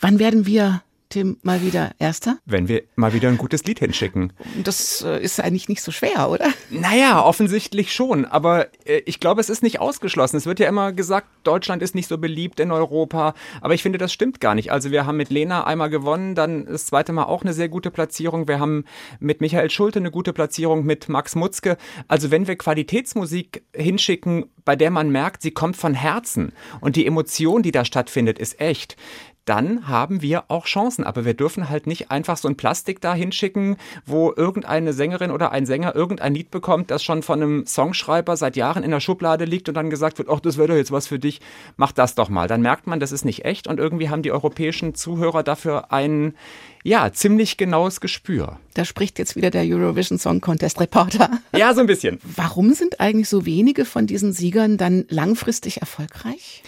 [0.00, 0.82] Wann werden wir,
[1.14, 2.38] Tim, mal wieder Erster?
[2.44, 4.32] Wenn wir mal wieder ein gutes Lied hinschicken.
[4.64, 6.48] Das äh, ist eigentlich nicht so schwer, oder?
[6.70, 8.24] Naja, offensichtlich schon.
[8.24, 10.36] Aber äh, ich glaube, es ist nicht ausgeschlossen.
[10.38, 13.34] Es wird ja immer gesagt, Deutschland ist nicht so beliebt in Europa.
[13.60, 14.72] Aber ich finde, das stimmt gar nicht.
[14.72, 17.92] Also wir haben mit Lena einmal gewonnen, dann das zweite Mal auch eine sehr gute
[17.92, 18.48] Platzierung.
[18.48, 18.84] Wir haben
[19.20, 21.76] mit Michael Schulte eine gute Platzierung, mit Max Mutzke.
[22.08, 27.06] Also wenn wir Qualitätsmusik hinschicken, bei der man merkt, sie kommt von Herzen und die
[27.06, 28.96] Emotion, die da stattfindet, ist echt,
[29.44, 31.04] dann haben wir auch Chancen.
[31.04, 33.76] Aber wir dürfen halt nicht einfach so ein Plastik da hinschicken,
[34.06, 38.56] wo irgendeine Sängerin oder ein Sänger irgendein Lied bekommt, das schon von einem Songschreiber seit
[38.56, 41.06] Jahren in der Schublade liegt und dann gesagt wird, ach, das wäre doch jetzt was
[41.06, 41.40] für dich,
[41.76, 42.48] mach das doch mal.
[42.48, 46.34] Dann merkt man, das ist nicht echt und irgendwie haben die europäischen Zuhörer dafür ein,
[46.82, 48.58] ja, ziemlich genaues Gespür.
[48.74, 51.30] Da spricht jetzt wieder der Eurovision Song Contest Reporter.
[51.56, 52.18] Ja, so ein bisschen.
[52.22, 56.62] Warum sind eigentlich so wenige von diesen Siegern dann langfristig erfolgreich?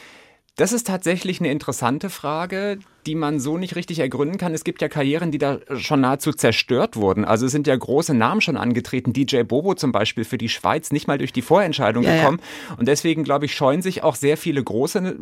[0.57, 4.53] Das ist tatsächlich eine interessante Frage, die man so nicht richtig ergründen kann.
[4.55, 7.25] Es gibt ja Karrieren, die da schon nahezu zerstört wurden.
[7.25, 9.13] Also es sind ja große Namen schon angetreten.
[9.13, 12.17] DJ Bobo zum Beispiel für die Schweiz nicht mal durch die Vorentscheidung Ja, ja.
[12.19, 12.41] gekommen.
[12.79, 15.15] Und deswegen, glaube ich, scheuen sich auch sehr viele große äh,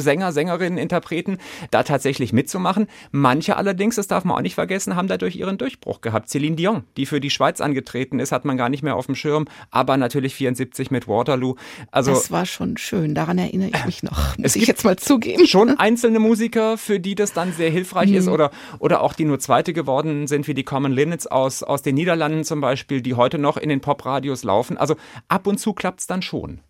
[0.00, 1.38] Sänger, Sängerinnen, Interpreten,
[1.70, 2.86] da tatsächlich mitzumachen.
[3.12, 6.28] Manche allerdings, das darf man auch nicht vergessen, haben dadurch ihren Durchbruch gehabt.
[6.28, 9.14] Celine Dion, die für die Schweiz angetreten ist, hat man gar nicht mehr auf dem
[9.14, 9.46] Schirm.
[9.70, 11.54] Aber natürlich 74 mit Waterloo.
[11.90, 15.46] Also Das war schon schön, daran erinnere ich mich noch, muss ich jetzt mal zugeben.
[15.46, 19.38] schon einzelne Musiker, für die das dann sehr hilfreich ist oder, oder auch die nur
[19.38, 23.38] Zweite geworden sind, wie die Common Linnets aus, aus den Niederlanden zum Beispiel, die heute
[23.38, 24.76] noch in den Popradios laufen.
[24.76, 24.96] Also
[25.28, 26.60] ab und zu klappt's dann schon.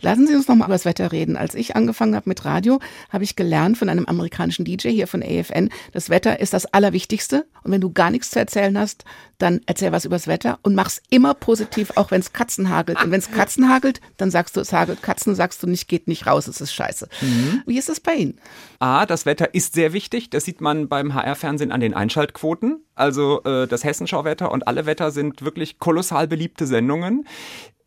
[0.00, 1.36] Lassen Sie uns noch mal über das Wetter reden.
[1.36, 5.22] Als ich angefangen habe mit Radio, habe ich gelernt von einem amerikanischen DJ hier von
[5.22, 7.46] AFN, das Wetter ist das Allerwichtigste.
[7.62, 9.04] Und wenn du gar nichts zu erzählen hast,
[9.38, 13.02] dann erzähl was übers Wetter und mach's immer positiv, auch wenn es Katzen hagelt.
[13.02, 16.08] Und wenn es Katzen hagelt, dann sagst du, es hagelt Katzen, sagst du nicht, geht
[16.08, 17.08] nicht raus, es ist scheiße.
[17.66, 18.40] Wie ist es bei Ihnen?
[18.78, 20.30] A, das Wetter ist sehr wichtig.
[20.30, 22.84] Das sieht man beim HR-Fernsehen an den Einschaltquoten.
[22.94, 27.26] Also äh, das Hessenschauwetter und alle Wetter sind wirklich kolossal beliebte Sendungen,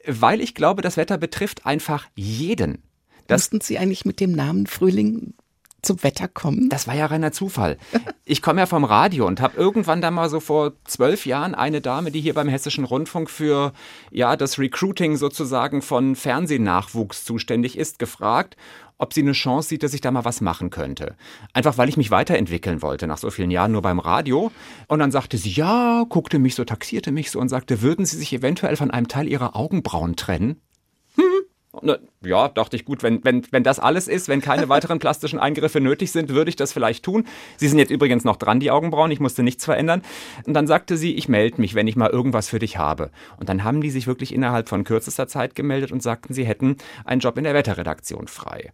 [0.08, 2.84] weil ich glaube, das Wetter betrifft einfach jeden.
[3.28, 5.34] Das Mussten Sie eigentlich mit dem Namen Frühling
[5.82, 6.70] zum Wetter kommen?
[6.70, 7.78] Das war ja reiner Zufall.
[8.26, 11.82] Ich komme ja vom Radio und habe irgendwann da mal so vor zwölf Jahren eine
[11.82, 13.74] Dame, die hier beim Hessischen Rundfunk für
[14.12, 18.58] ja das Recruiting sozusagen von Fernsehnachwuchs zuständig ist, gefragt,
[18.98, 21.16] ob sie eine Chance sieht, dass ich da mal was machen könnte.
[21.54, 24.52] Einfach weil ich mich weiterentwickeln wollte nach so vielen Jahren nur beim Radio.
[24.88, 28.18] Und dann sagte sie, ja, guckte mich so, taxierte mich so und sagte, würden Sie
[28.18, 30.62] sich eventuell von einem Teil Ihrer Augenbrauen trennen?
[31.18, 31.22] Äh,
[32.24, 35.80] Ja, dachte ich, gut, wenn, wenn, wenn das alles ist, wenn keine weiteren plastischen Eingriffe
[35.80, 37.26] nötig sind, würde ich das vielleicht tun.
[37.58, 40.02] Sie sind jetzt übrigens noch dran, die Augenbrauen, ich musste nichts verändern.
[40.46, 43.12] Und dann sagte sie, ich melde mich, wenn ich mal irgendwas für dich habe.
[43.40, 46.78] Und dann haben die sich wirklich innerhalb von kürzester Zeit gemeldet und sagten, sie hätten
[47.06, 48.72] einen Job in der Wetterredaktion frei.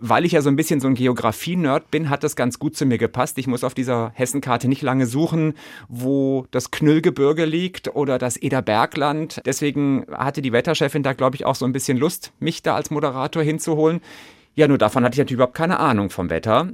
[0.00, 2.86] Weil ich ja so ein bisschen so ein Geografie-Nerd bin, hat das ganz gut zu
[2.86, 3.38] mir gepasst.
[3.38, 5.54] Ich muss auf dieser Hessenkarte nicht lange suchen,
[5.88, 9.40] wo das Knüllgebirge liegt oder das Ederbergland.
[9.46, 12.90] Deswegen hatte die Wetterchefin da, glaube ich, auch so ein bisschen Lust, mich da als
[12.90, 14.00] Moderator hinzuholen.
[14.54, 16.68] Ja, nur davon hatte ich natürlich überhaupt keine Ahnung vom Wetter.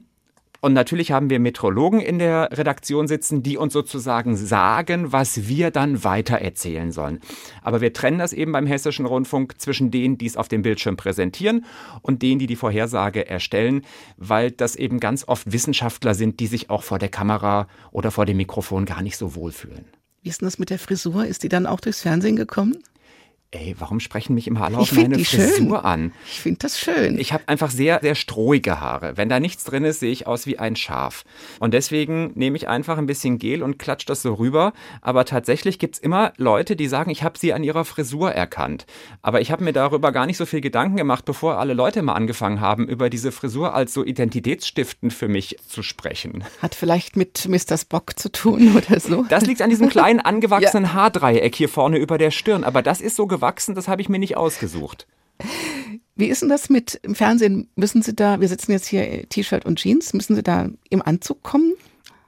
[0.60, 5.70] Und natürlich haben wir Metrologen in der Redaktion sitzen, die uns sozusagen sagen, was wir
[5.70, 7.20] dann weiter erzählen sollen.
[7.62, 10.96] Aber wir trennen das eben beim Hessischen Rundfunk zwischen denen, die es auf dem Bildschirm
[10.96, 11.64] präsentieren
[12.02, 13.82] und denen, die die Vorhersage erstellen,
[14.18, 18.26] weil das eben ganz oft Wissenschaftler sind, die sich auch vor der Kamera oder vor
[18.26, 19.86] dem Mikrofon gar nicht so wohlfühlen.
[20.22, 21.24] Wie ist denn das mit der Frisur?
[21.24, 22.76] Ist die dann auch durchs Fernsehen gekommen?
[23.52, 25.40] Ey, warum sprechen mich immer alle auf meine die schön.
[25.40, 26.12] Frisur an?
[26.24, 27.18] Ich finde das schön.
[27.18, 29.16] Ich habe einfach sehr, sehr strohige Haare.
[29.16, 31.24] Wenn da nichts drin ist, sehe ich aus wie ein Schaf.
[31.58, 34.72] Und deswegen nehme ich einfach ein bisschen Gel und klatsch das so rüber.
[35.00, 38.86] Aber tatsächlich gibt's immer Leute, die sagen, ich habe sie an ihrer Frisur erkannt.
[39.20, 42.14] Aber ich habe mir darüber gar nicht so viel Gedanken gemacht, bevor alle Leute mal
[42.14, 46.44] angefangen haben, über diese Frisur als so identitätsstiftend für mich zu sprechen.
[46.62, 47.76] Hat vielleicht mit Mr.
[47.76, 49.24] Spock zu tun oder so.
[49.28, 52.62] Das liegt an diesem kleinen angewachsenen Haardreieck hier vorne über der Stirn.
[52.62, 55.06] Aber das ist so gewachsen, das habe ich mir nicht ausgesucht.
[56.14, 57.70] Wie ist denn das mit im Fernsehen?
[57.74, 61.42] Müssen Sie da, wir sitzen jetzt hier T-Shirt und Jeans, müssen Sie da im Anzug
[61.42, 61.72] kommen?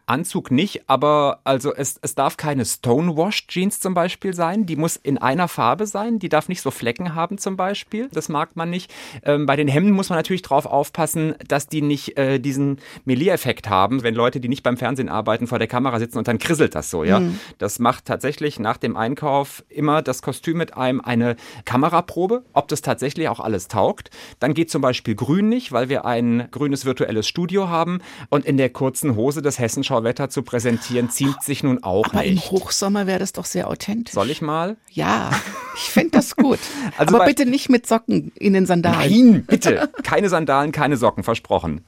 [0.07, 4.67] Anzug nicht, aber also es, es darf keine Stonewashed Jeans zum Beispiel sein.
[4.67, 6.19] Die muss in einer Farbe sein.
[6.19, 8.09] Die darf nicht so Flecken haben zum Beispiel.
[8.13, 8.93] Das mag man nicht.
[9.25, 13.69] Ähm, bei den Hemden muss man natürlich drauf aufpassen, dass die nicht äh, diesen Melee-Effekt
[13.69, 16.75] haben, wenn Leute, die nicht beim Fernsehen arbeiten, vor der Kamera sitzen und dann krisselt
[16.75, 17.23] das so, ja.
[17.59, 22.83] Das macht tatsächlich nach dem Einkauf immer das Kostüm mit einem eine Kameraprobe, ob das
[22.83, 24.11] tatsächlich auch alles taugt.
[24.41, 28.57] Dann geht zum Beispiel grün nicht, weil wir ein grünes virtuelles Studio haben und in
[28.57, 29.59] der kurzen Hose das
[29.93, 32.51] Hessenschauwetter zu präsentieren, ziemt sich nun auch Aber im nicht.
[32.51, 34.15] Hochsommer wäre das doch sehr authentisch.
[34.15, 34.77] Soll ich mal?
[34.91, 35.31] Ja,
[35.77, 36.59] ich fände das gut.
[36.99, 39.31] Also Aber bitte nicht mit Socken in den Sandalen.
[39.31, 39.91] Nein, bitte.
[40.03, 41.85] Keine Sandalen, keine Socken, versprochen.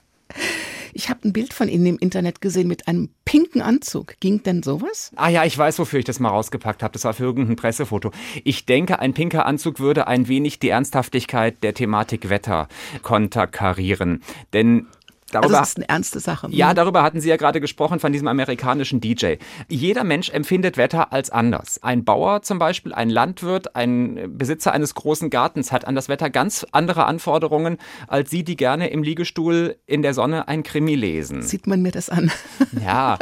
[0.92, 4.14] Ich habe ein Bild von Ihnen im Internet gesehen mit einem pinken Anzug.
[4.20, 5.10] Ging denn sowas?
[5.16, 6.92] Ah ja, ich weiß, wofür ich das mal rausgepackt habe.
[6.92, 8.12] Das war für irgendein Pressefoto.
[8.44, 12.68] Ich denke, ein pinker Anzug würde ein wenig die Ernsthaftigkeit der Thematik Wetter
[13.02, 14.22] konterkarieren.
[14.52, 14.86] Denn
[15.34, 16.48] Also darüber das ist eine ernste Sache.
[16.50, 19.34] Ja, darüber hatten Sie ja gerade gesprochen von diesem amerikanischen DJ.
[19.68, 21.82] Jeder Mensch empfindet Wetter als anders.
[21.82, 26.30] Ein Bauer zum Beispiel, ein Landwirt, ein Besitzer eines großen Gartens hat an das Wetter
[26.30, 31.42] ganz andere Anforderungen als Sie, die gerne im Liegestuhl in der Sonne ein Krimi lesen.
[31.42, 32.30] Sieht man mir das an?
[32.84, 33.18] Ja,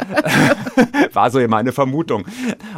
[1.13, 2.25] war so meine Vermutung.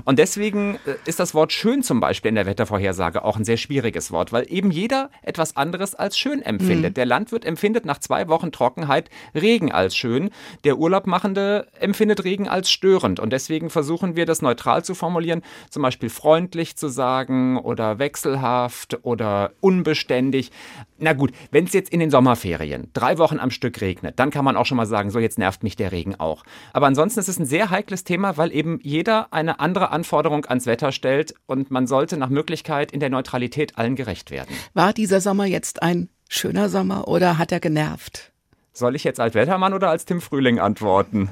[0.03, 3.57] Und deswegen äh, ist das Wort schön zum Beispiel in der Wettervorhersage auch ein sehr
[3.57, 6.97] schwieriges Wort, weil eben jeder etwas anderes als schön empfindet.
[6.97, 10.29] Der Landwirt empfindet nach zwei Wochen Trockenheit Regen als schön.
[10.63, 15.81] Der Urlaubmachende empfindet Regen als störend und deswegen versuchen wir das neutral zu formulieren, zum
[15.81, 20.51] Beispiel freundlich zu sagen oder wechselhaft oder unbeständig.
[20.97, 24.45] Na gut, wenn es jetzt in den Sommerferien drei Wochen am Stück regnet, dann kann
[24.45, 26.43] man auch schon mal sagen, so jetzt nervt mich der Regen auch.
[26.73, 30.65] Aber ansonsten ist es ein sehr heikles Thema, weil eben jeder eine andere Anforderung ans
[30.65, 34.55] Wetter stellt und man sollte nach Möglichkeit in der Neutralität allen gerecht werden.
[34.73, 38.31] War dieser Sommer jetzt ein schöner Sommer oder hat er genervt?
[38.77, 41.29] Soll ich jetzt als Wettermann oder als Tim Frühling antworten?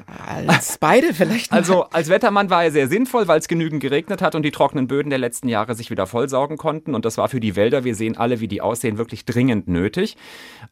[0.48, 1.52] Als beide vielleicht.
[1.52, 1.58] Mal.
[1.58, 4.88] Also als Wettermann war er sehr sinnvoll, weil es genügend geregnet hat und die trockenen
[4.88, 6.96] Böden der letzten Jahre sich wieder vollsaugen konnten.
[6.96, 10.16] Und das war für die Wälder, wir sehen alle, wie die aussehen, wirklich dringend nötig.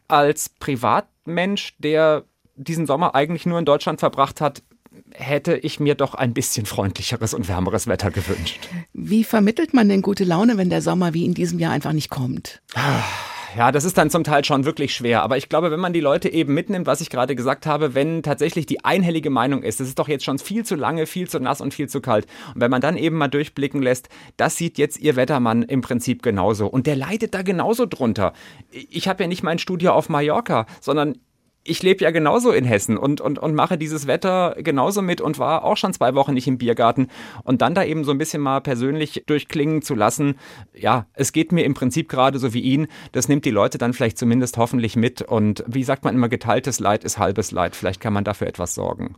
[0.08, 2.24] Als Privatmensch, der
[2.56, 4.64] diesen Sommer eigentlich nur in Deutschland verbracht hat,
[5.14, 8.70] hätte ich mir doch ein bisschen freundlicheres und wärmeres Wetter gewünscht.
[8.94, 12.10] Wie vermittelt man denn gute Laune, wenn der Sommer wie in diesem Jahr einfach nicht
[12.10, 12.62] kommt?
[13.58, 15.24] Ja, das ist dann zum Teil schon wirklich schwer.
[15.24, 18.24] Aber ich glaube, wenn man die Leute eben mitnimmt, was ich gerade gesagt habe, wenn
[18.24, 21.40] tatsächlich die einhellige Meinung ist, es ist doch jetzt schon viel zu lange, viel zu
[21.40, 22.28] nass und viel zu kalt.
[22.56, 26.24] Und wenn man dann eben mal durchblicken lässt, das sieht jetzt ihr Wettermann im Prinzip
[26.24, 26.68] genauso.
[26.68, 28.32] Und der leidet da genauso drunter.
[28.72, 31.18] Ich habe ja nicht mein Studio auf Mallorca, sondern
[31.64, 35.38] ich lebe ja genauso in Hessen und, und, und mache dieses Wetter genauso mit und
[35.38, 37.08] war auch schon zwei Wochen nicht im Biergarten.
[37.44, 40.36] Und dann da eben so ein bisschen mal persönlich durchklingen zu lassen,
[40.74, 42.88] ja, es geht mir im Prinzip gerade so wie ihn.
[43.12, 45.22] Das nimmt die Leute dann vielleicht zumindest hoffentlich mit.
[45.22, 47.76] Und wie sagt man immer, geteiltes Leid ist halbes Leid.
[47.76, 49.16] Vielleicht kann man dafür etwas sorgen.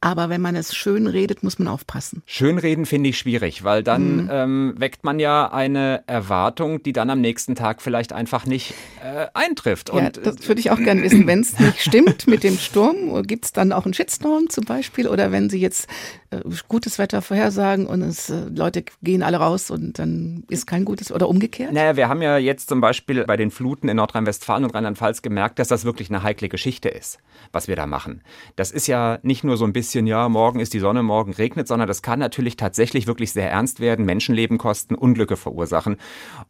[0.00, 2.22] Aber wenn man es schön redet, muss man aufpassen.
[2.26, 4.30] Schönreden finde ich schwierig, weil dann mhm.
[4.30, 9.26] ähm, weckt man ja eine Erwartung, die dann am nächsten Tag vielleicht einfach nicht äh,
[9.32, 9.88] eintrifft.
[9.88, 11.26] Ja, Und, das würde ich auch gerne wissen.
[11.26, 15.08] Wenn es nicht stimmt mit dem Sturm, gibt es dann auch einen Shitstorm zum Beispiel?
[15.08, 15.88] Oder wenn Sie jetzt
[16.25, 16.25] äh,
[16.68, 21.12] gutes Wetter vorhersagen und es, äh, Leute gehen alle raus und dann ist kein gutes
[21.12, 21.72] oder umgekehrt?
[21.72, 25.58] Naja, wir haben ja jetzt zum Beispiel bei den Fluten in Nordrhein-Westfalen und Rheinland-Pfalz gemerkt,
[25.58, 27.18] dass das wirklich eine heikle Geschichte ist,
[27.52, 28.22] was wir da machen.
[28.56, 31.68] Das ist ja nicht nur so ein bisschen, ja, morgen ist die Sonne, morgen regnet,
[31.68, 35.96] sondern das kann natürlich tatsächlich wirklich sehr ernst werden, Menschenleben kosten, Unglücke verursachen.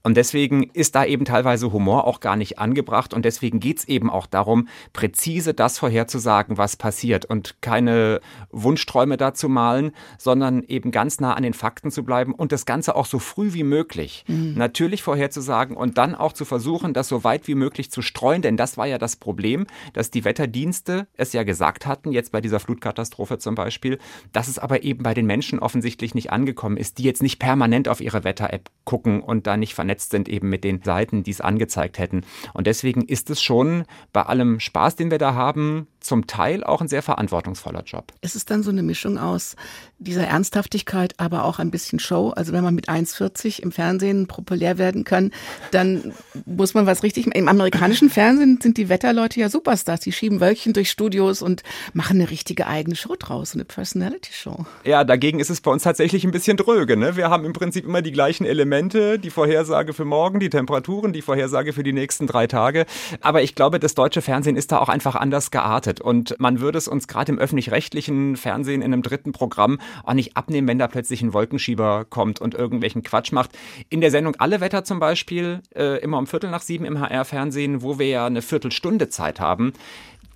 [0.02, 3.88] Und deswegen ist da eben teilweise Humor auch gar nicht angebracht und deswegen geht es
[3.88, 8.20] eben auch darum, präzise das vorherzusagen, was passiert und keine
[8.50, 9.75] Wunschträume dazu malen,
[10.18, 13.52] sondern eben ganz nah an den Fakten zu bleiben und das Ganze auch so früh
[13.52, 14.54] wie möglich mhm.
[14.56, 18.56] natürlich vorherzusagen und dann auch zu versuchen, das so weit wie möglich zu streuen, denn
[18.56, 22.60] das war ja das Problem, dass die Wetterdienste es ja gesagt hatten, jetzt bei dieser
[22.60, 23.98] Flutkatastrophe zum Beispiel,
[24.32, 27.88] dass es aber eben bei den Menschen offensichtlich nicht angekommen ist, die jetzt nicht permanent
[27.88, 31.40] auf ihre Wetter-App gucken und da nicht vernetzt sind eben mit den Seiten, die es
[31.40, 32.22] angezeigt hätten.
[32.54, 36.80] Und deswegen ist es schon bei allem Spaß, den wir da haben, zum Teil auch
[36.80, 38.12] ein sehr verantwortungsvoller Job.
[38.20, 39.56] Es ist dann so eine Mischung aus
[39.98, 42.30] dieser Ernsthaftigkeit, aber auch ein bisschen Show.
[42.30, 45.30] Also wenn man mit 1,40 im Fernsehen populär werden kann,
[45.70, 46.12] dann
[46.44, 47.26] muss man was richtig.
[47.26, 50.00] Im amerikanischen Fernsehen sind die Wetterleute ja Superstars.
[50.00, 54.66] Die schieben Wölkchen durch Studios und machen eine richtige eigene Show draus, eine Personality-Show.
[54.84, 56.96] Ja, dagegen ist es bei uns tatsächlich ein bisschen dröge.
[56.96, 57.16] Ne?
[57.16, 61.22] Wir haben im Prinzip immer die gleichen Elemente, die Vorhersage für morgen, die Temperaturen, die
[61.22, 62.86] Vorhersage für die nächsten drei Tage.
[63.20, 65.95] Aber ich glaube, das deutsche Fernsehen ist da auch einfach anders geartet.
[66.00, 70.36] Und man würde es uns gerade im öffentlich-rechtlichen Fernsehen in einem dritten Programm auch nicht
[70.36, 73.50] abnehmen, wenn da plötzlich ein Wolkenschieber kommt und irgendwelchen Quatsch macht.
[73.88, 77.82] In der Sendung Alle Wetter zum Beispiel, äh, immer um Viertel nach sieben im HR-Fernsehen,
[77.82, 79.72] wo wir ja eine Viertelstunde Zeit haben,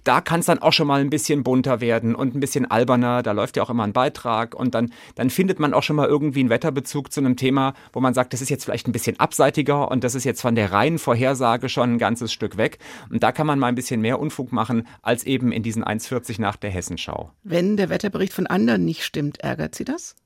[0.05, 3.23] da kann es dann auch schon mal ein bisschen bunter werden und ein bisschen alberner.
[3.23, 6.09] Da läuft ja auch immer ein Beitrag und dann, dann findet man auch schon mal
[6.09, 9.19] irgendwie einen Wetterbezug zu einem Thema, wo man sagt, das ist jetzt vielleicht ein bisschen
[9.21, 12.79] abseitiger und das ist jetzt von der reinen Vorhersage schon ein ganzes Stück weg.
[13.11, 16.41] Und da kann man mal ein bisschen mehr Unfug machen als eben in diesen 1,40
[16.41, 17.33] nach der Hessenschau.
[17.43, 20.17] Wenn der Wetterbericht von anderen nicht stimmt, ärgert Sie das?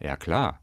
[0.00, 0.60] Ja, klar.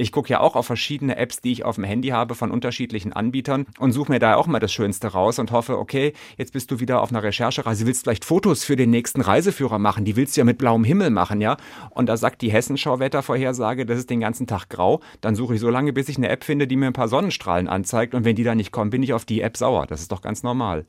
[0.00, 3.12] Ich gucke ja auch auf verschiedene Apps, die ich auf dem Handy habe von unterschiedlichen
[3.12, 6.70] Anbietern und suche mir da auch mal das Schönste raus und hoffe, okay, jetzt bist
[6.70, 10.34] du wieder auf einer Recherchereise, willst vielleicht Fotos für den nächsten Reiseführer machen, die willst
[10.34, 11.58] du ja mit blauem Himmel machen, ja?
[11.90, 15.02] Und da sagt die Hessenschau-Wettervorhersage, das ist den ganzen Tag grau.
[15.20, 17.68] Dann suche ich so lange, bis ich eine App finde, die mir ein paar Sonnenstrahlen
[17.68, 19.84] anzeigt und wenn die da nicht kommen, bin ich auf die App sauer.
[19.84, 20.86] Das ist doch ganz normal.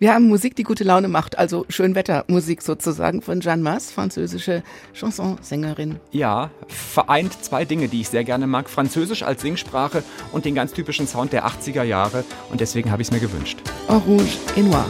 [0.00, 4.62] Wir haben Musik, die gute Laune macht, also Schönwettermusik sozusagen von Jeanne Masse, französische
[4.94, 5.96] Chansonsängerin.
[6.12, 8.70] Ja, vereint zwei Dinge, die ich sehr gerne mag.
[8.70, 12.22] Französisch als Singsprache und den ganz typischen Sound der 80er Jahre.
[12.50, 13.58] Und deswegen habe ich es mir gewünscht.
[13.88, 14.86] En rouge et noir.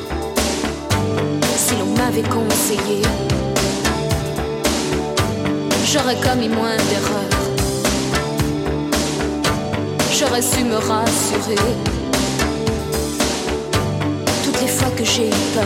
[1.57, 3.03] Si l'on m'avait conseillé,
[5.87, 7.39] j'aurais commis moins d'erreurs.
[10.19, 11.98] J'aurais su me rassurer
[14.99, 15.65] que j'ai eu peur.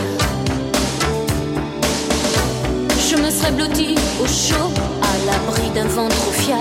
[3.09, 4.69] Je me serais blottie au chaud,
[5.01, 6.59] à l'abri d'un vent trop fier.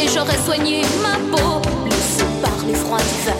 [0.00, 3.36] Et j'aurais soigné ma peau, blessée par les froids d'hiver.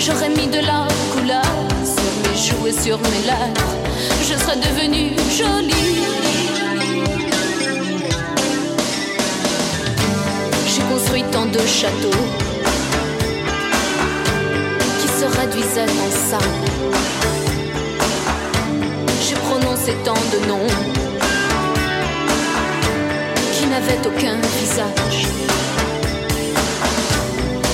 [0.00, 1.44] J'aurais mis de la couleur
[1.84, 3.76] sur mes joué sur mes lèvres,
[4.20, 6.02] je serais devenue jolie.
[10.66, 12.24] J'ai construit tant de châteaux
[15.00, 16.70] qui se réduisaient en sable.
[19.80, 20.66] Prononcé tant de noms
[23.54, 25.26] qui n'avaient aucun visage.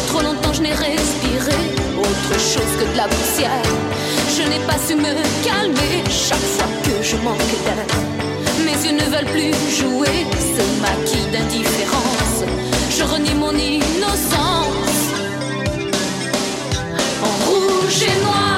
[0.08, 1.56] Trop longtemps je n'ai respiré
[1.98, 3.62] autre chose que de la poussière.
[4.36, 7.86] Je n'ai pas su me calmer chaque fois que je manque d'air.
[8.64, 12.44] Mes yeux ne veulent plus jouer ce maquis d'indifférence.
[12.96, 14.96] Je renie mon innocence.
[17.22, 18.55] En rouge et noir,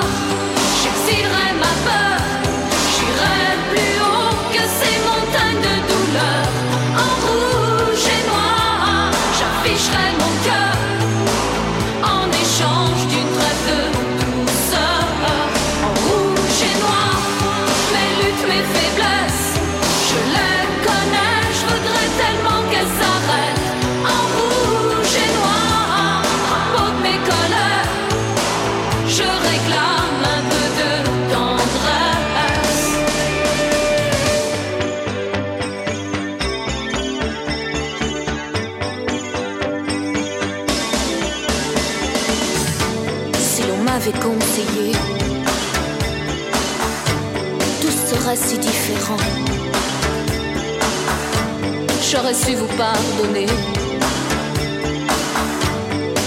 [52.29, 53.47] J'aurais su vous pardonner.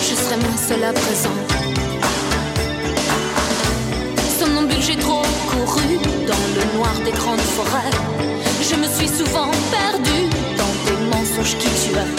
[0.01, 1.37] Je serais moins seule à présent.
[4.39, 7.91] Somnambule, j'ai trop couru dans le noir des grandes forêts.
[8.67, 10.27] Je me suis souvent perdue
[10.57, 12.15] dans des mensonges qui tuaient.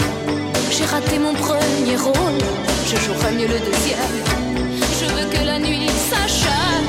[0.70, 2.42] J'ai raté mon premier rôle,
[2.86, 4.16] je jouerai mieux le deuxième.
[5.00, 6.88] Je veux que la nuit s'achève.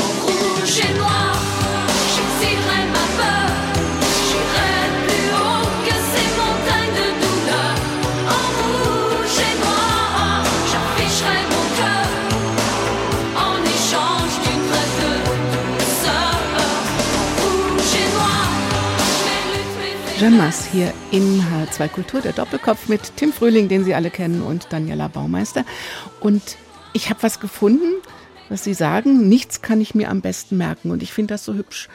[0.00, 1.37] En rouge et noir,
[20.36, 24.66] Mass hier in H2 Kultur, der Doppelkopf mit Tim Frühling, den Sie alle kennen, und
[24.70, 25.64] Daniela Baumeister.
[26.20, 26.56] Und
[26.92, 27.94] ich habe was gefunden,
[28.48, 30.90] was Sie sagen, nichts kann ich mir am besten merken.
[30.90, 31.88] Und ich finde das so hübsch.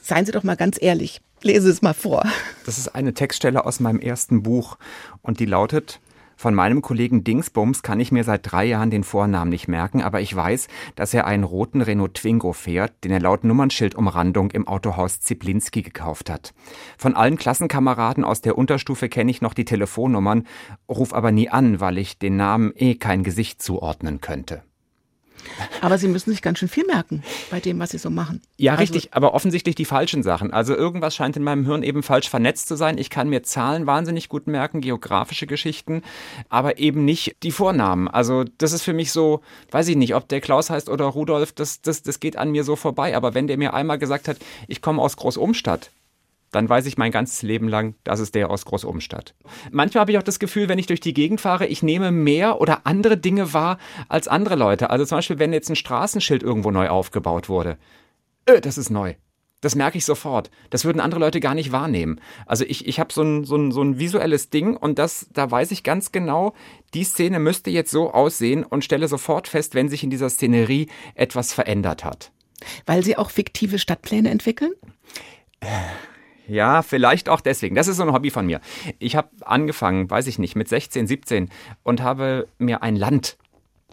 [0.00, 1.20] Seien Sie doch mal ganz ehrlich.
[1.42, 2.24] Lese es mal vor.
[2.66, 4.76] Das ist eine Textstelle aus meinem ersten Buch
[5.22, 6.00] und die lautet,
[6.42, 10.20] von meinem Kollegen Dingsbums kann ich mir seit drei Jahren den Vornamen nicht merken, aber
[10.20, 10.66] ich weiß,
[10.96, 16.28] dass er einen roten Renault Twingo fährt, den er laut Nummernschildumrandung im Autohaus Ziplinski gekauft
[16.28, 16.52] hat.
[16.98, 20.48] Von allen Klassenkameraden aus der Unterstufe kenne ich noch die Telefonnummern,
[20.88, 24.64] ruf aber nie an, weil ich den Namen eh kein Gesicht zuordnen könnte.
[25.80, 28.40] Aber Sie müssen sich ganz schön viel merken bei dem, was Sie so machen.
[28.56, 30.52] Ja, Also- richtig, aber offensichtlich die falschen Sachen.
[30.52, 32.98] Also irgendwas scheint in meinem Hirn eben falsch vernetzt zu sein.
[32.98, 36.02] Ich kann mir Zahlen wahnsinnig gut merken, geografische Geschichten,
[36.48, 38.08] aber eben nicht die Vornamen.
[38.08, 39.40] Also das ist für mich so,
[39.70, 42.64] weiß ich nicht, ob der Klaus heißt oder Rudolf, das, das, das geht an mir
[42.64, 43.16] so vorbei.
[43.16, 44.36] Aber wenn der mir einmal gesagt hat,
[44.68, 45.90] ich komme aus Großumstadt,
[46.52, 49.34] dann weiß ich mein ganzes Leben lang, das ist der aus Großumstadt.
[49.70, 52.60] Manchmal habe ich auch das Gefühl, wenn ich durch die Gegend fahre, ich nehme mehr
[52.60, 53.78] oder andere Dinge wahr
[54.08, 54.90] als andere Leute.
[54.90, 57.78] Also zum Beispiel, wenn jetzt ein Straßenschild irgendwo neu aufgebaut wurde.
[58.46, 59.14] Äh, das ist neu.
[59.62, 60.50] Das merke ich sofort.
[60.70, 62.20] Das würden andere Leute gar nicht wahrnehmen.
[62.46, 65.50] Also ich, ich habe so ein, so, ein, so ein visuelles Ding und das, da
[65.50, 66.52] weiß ich ganz genau,
[66.94, 70.88] die Szene müsste jetzt so aussehen und stelle sofort fest, wenn sich in dieser Szenerie
[71.14, 72.32] etwas verändert hat.
[72.86, 74.72] Weil Sie auch fiktive Stadtpläne entwickeln?
[76.48, 77.74] Ja, vielleicht auch deswegen.
[77.74, 78.60] Das ist so ein Hobby von mir.
[78.98, 81.48] Ich habe angefangen, weiß ich nicht, mit 16, 17
[81.82, 83.36] und habe mir ein Land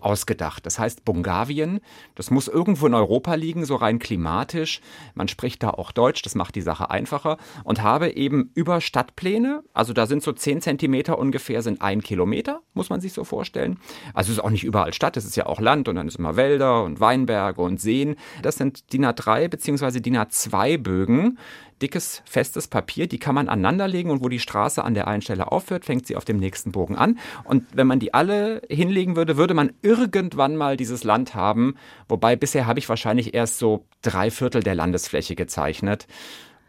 [0.02, 0.66] ausgedacht.
[0.66, 1.80] Das heißt Bungavien.
[2.16, 4.82] Das muss irgendwo in Europa liegen, so rein klimatisch.
[5.14, 7.38] Man spricht da auch Deutsch, das macht die Sache einfacher.
[7.64, 12.62] Und habe eben über Stadtpläne, also da sind so 10 Zentimeter ungefähr, sind ein Kilometer,
[12.74, 13.80] muss man sich so vorstellen.
[14.14, 16.18] Also es ist auch nicht überall Stadt, es ist ja auch Land und dann ist
[16.18, 18.16] immer Wälder und Weinberge und Seen.
[18.42, 20.00] Das sind DIN A3 bzw.
[20.00, 21.38] DIN A2 Bögen,
[21.82, 25.52] dickes, festes Papier, die kann man aneinanderlegen und wo die Straße an der einen Stelle
[25.52, 27.20] aufhört, fängt sie auf dem nächsten Bogen an.
[27.44, 31.76] Und wenn man die alle hinlegen würde, würde man irgendwann mal dieses Land haben.
[32.08, 36.08] Wobei bisher habe ich wahrscheinlich erst so drei Viertel der Landesfläche gezeichnet.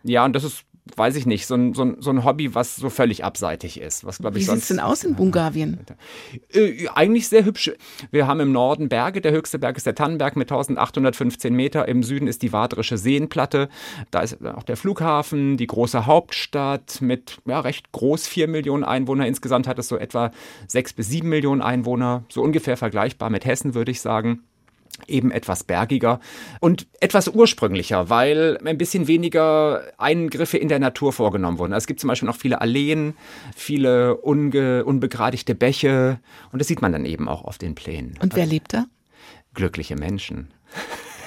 [0.03, 0.65] Ja, und das ist,
[0.97, 4.05] weiß ich nicht, so ein, so ein, so ein Hobby, was so völlig abseitig ist.
[4.05, 5.79] Was, Wie sieht es denn aus in Bungavien?
[6.53, 7.73] äh, eigentlich sehr hübsch.
[8.11, 9.21] Wir haben im Norden Berge.
[9.21, 11.89] Der höchste Berg ist der Tannenberg mit 1815 Meter.
[11.89, 13.69] Im Süden ist die Wadrische Seenplatte.
[14.11, 19.27] Da ist auch der Flughafen, die große Hauptstadt mit ja, recht groß, vier Millionen Einwohner.
[19.27, 20.31] Insgesamt hat es so etwa
[20.67, 22.25] sechs bis sieben Millionen Einwohner.
[22.29, 24.43] So ungefähr vergleichbar mit Hessen, würde ich sagen.
[25.09, 26.21] Eben etwas bergiger
[26.61, 31.73] und etwas ursprünglicher, weil ein bisschen weniger Eingriffe in der Natur vorgenommen wurden.
[31.73, 33.15] Also es gibt zum Beispiel noch viele Alleen,
[33.55, 36.21] viele unge, unbegradigte Bäche
[36.53, 38.19] und das sieht man dann eben auch auf den Plänen.
[38.21, 38.87] Und wer lebt da?
[39.55, 40.49] Glückliche Menschen.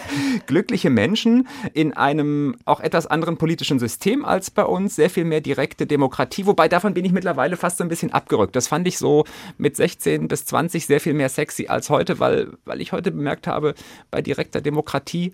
[0.47, 5.41] glückliche Menschen in einem auch etwas anderen politischen System als bei uns, sehr viel mehr
[5.41, 8.55] direkte Demokratie, wobei davon bin ich mittlerweile fast so ein bisschen abgerückt.
[8.55, 9.25] Das fand ich so
[9.57, 13.47] mit 16 bis 20 sehr viel mehr sexy als heute, weil, weil ich heute bemerkt
[13.47, 13.73] habe,
[14.11, 15.33] bei direkter Demokratie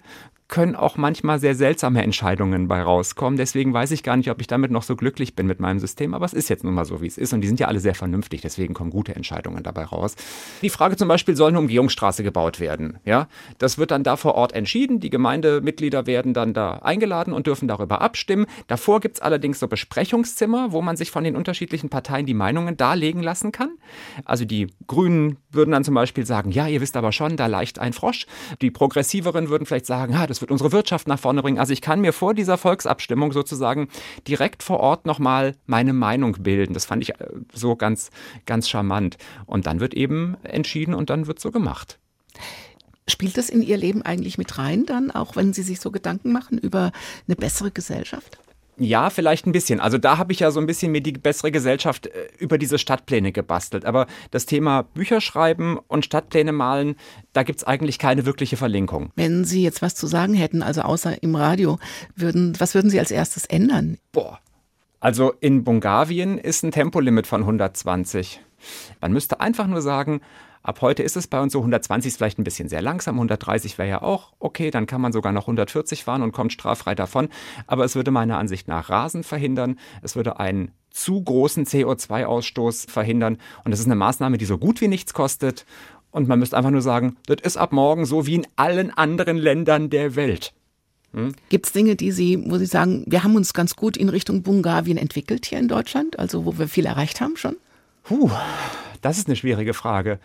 [0.49, 3.37] können auch manchmal sehr seltsame Entscheidungen bei rauskommen.
[3.37, 6.15] Deswegen weiß ich gar nicht, ob ich damit noch so glücklich bin mit meinem System.
[6.15, 7.33] Aber es ist jetzt nun mal so, wie es ist.
[7.33, 8.41] Und die sind ja alle sehr vernünftig.
[8.41, 10.15] Deswegen kommen gute Entscheidungen dabei raus.
[10.63, 12.97] Die Frage zum Beispiel, soll eine Umgehungsstraße gebaut werden?
[13.05, 13.27] Ja,
[13.59, 14.99] das wird dann da vor Ort entschieden.
[14.99, 18.47] Die Gemeindemitglieder werden dann da eingeladen und dürfen darüber abstimmen.
[18.67, 22.75] Davor gibt es allerdings so Besprechungszimmer, wo man sich von den unterschiedlichen Parteien die Meinungen
[22.75, 23.69] darlegen lassen kann.
[24.25, 27.77] Also die Grünen würden dann zum Beispiel sagen, ja, ihr wisst aber schon, da leicht
[27.77, 28.25] ein Frosch.
[28.63, 31.59] Die Progressiveren würden vielleicht sagen, ja, das wird unsere Wirtschaft nach vorne bringen.
[31.59, 33.89] Also ich kann mir vor dieser Volksabstimmung sozusagen
[34.27, 36.73] direkt vor Ort nochmal meine Meinung bilden.
[36.73, 38.09] Das fand ich äh, so ganz,
[38.45, 39.17] ganz charmant.
[39.45, 41.99] Und dann wird eben entschieden und dann wird so gemacht.
[43.07, 46.31] Spielt das in Ihr Leben eigentlich mit rein dann, auch wenn Sie sich so Gedanken
[46.31, 46.91] machen über
[47.27, 48.37] eine bessere Gesellschaft?
[48.79, 49.79] Ja, vielleicht ein bisschen.
[49.79, 52.79] Also da habe ich ja so ein bisschen mir die bessere Gesellschaft äh, über diese
[52.79, 53.85] Stadtpläne gebastelt.
[53.85, 56.95] Aber das Thema Bücher schreiben und Stadtpläne malen,
[57.33, 59.11] da gibt es eigentlich keine wirkliche Verlinkung.
[59.15, 61.77] Wenn Sie jetzt was zu sagen hätten, also außer im Radio,
[62.15, 63.97] würden, was würden Sie als erstes ändern?
[64.13, 64.39] Boah.
[65.01, 68.41] Also in Bungavien ist ein Tempolimit von 120.
[69.01, 70.21] Man müsste einfach nur sagen,
[70.61, 73.77] Ab heute ist es bei uns so, 120 ist vielleicht ein bisschen sehr langsam, 130
[73.77, 77.29] wäre ja auch okay, dann kann man sogar noch 140 fahren und kommt straffrei davon.
[77.65, 83.37] Aber es würde meiner Ansicht nach Rasen verhindern, es würde einen zu großen CO2-Ausstoß verhindern
[83.63, 85.65] und das ist eine Maßnahme, die so gut wie nichts kostet.
[86.11, 89.37] Und man müsste einfach nur sagen, das ist ab morgen so wie in allen anderen
[89.37, 90.53] Ländern der Welt.
[91.13, 91.33] Hm?
[91.49, 94.43] Gibt es Dinge, die Sie, wo Sie sagen, wir haben uns ganz gut in Richtung
[94.43, 97.55] Bungavien entwickelt hier in Deutschland, also wo wir viel erreicht haben schon?
[98.03, 98.29] Puh,
[99.01, 100.19] das ist eine schwierige Frage.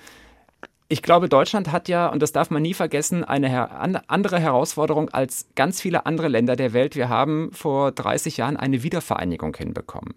[0.89, 5.09] Ich glaube, Deutschland hat ja, und das darf man nie vergessen, eine her andere Herausforderung
[5.09, 6.95] als ganz viele andere Länder der Welt.
[6.95, 10.15] Wir haben vor 30 Jahren eine Wiedervereinigung hinbekommen.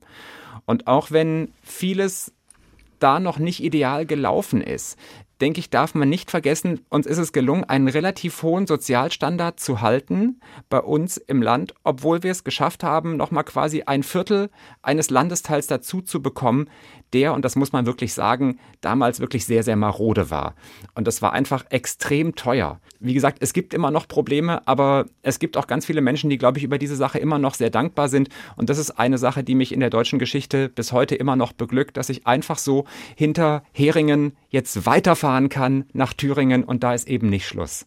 [0.66, 2.34] Und auch wenn vieles
[3.00, 4.98] da noch nicht ideal gelaufen ist,
[5.40, 9.82] denke ich, darf man nicht vergessen, uns ist es gelungen, einen relativ hohen Sozialstandard zu
[9.82, 10.40] halten
[10.70, 14.50] bei uns im Land, obwohl wir es geschafft haben, nochmal quasi ein Viertel
[14.82, 16.70] eines Landesteils dazu zu bekommen,
[17.14, 20.56] der, und das muss man wirklich sagen, damals wirklich sehr, sehr marode war.
[20.94, 22.80] Und das war einfach extrem teuer.
[23.00, 26.38] Wie gesagt, es gibt immer noch Probleme, aber es gibt auch ganz viele Menschen, die,
[26.38, 28.30] glaube ich, über diese Sache immer noch sehr dankbar sind.
[28.56, 31.54] Und das ist eine Sache, die mich in der deutschen Geschichte bis heute immer noch
[31.54, 32.86] beglückt, dass ich einfach so
[33.16, 37.86] hinter Heringen jetzt weiterfahren kann nach Thüringen und da ist eben nicht Schluss.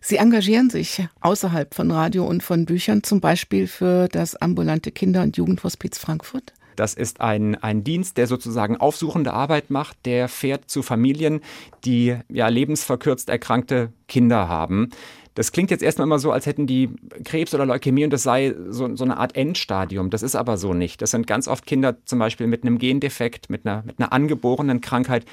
[0.00, 5.22] Sie engagieren sich außerhalb von Radio und von Büchern, zum Beispiel für das ambulante Kinder-
[5.22, 6.54] und Jugendhospiz Frankfurt?
[6.76, 11.40] Das ist ein, ein Dienst, der sozusagen aufsuchende Arbeit macht, der fährt zu Familien,
[11.84, 14.90] die ja lebensverkürzt erkrankte Kinder haben.
[15.34, 16.90] Das klingt jetzt erstmal immer so, als hätten die
[17.24, 20.10] Krebs oder Leukämie und das sei so, so, eine Art Endstadium.
[20.10, 21.00] Das ist aber so nicht.
[21.02, 24.80] Das sind ganz oft Kinder zum Beispiel mit einem Gendefekt, mit einer, mit einer angeborenen
[24.80, 25.24] Krankheit,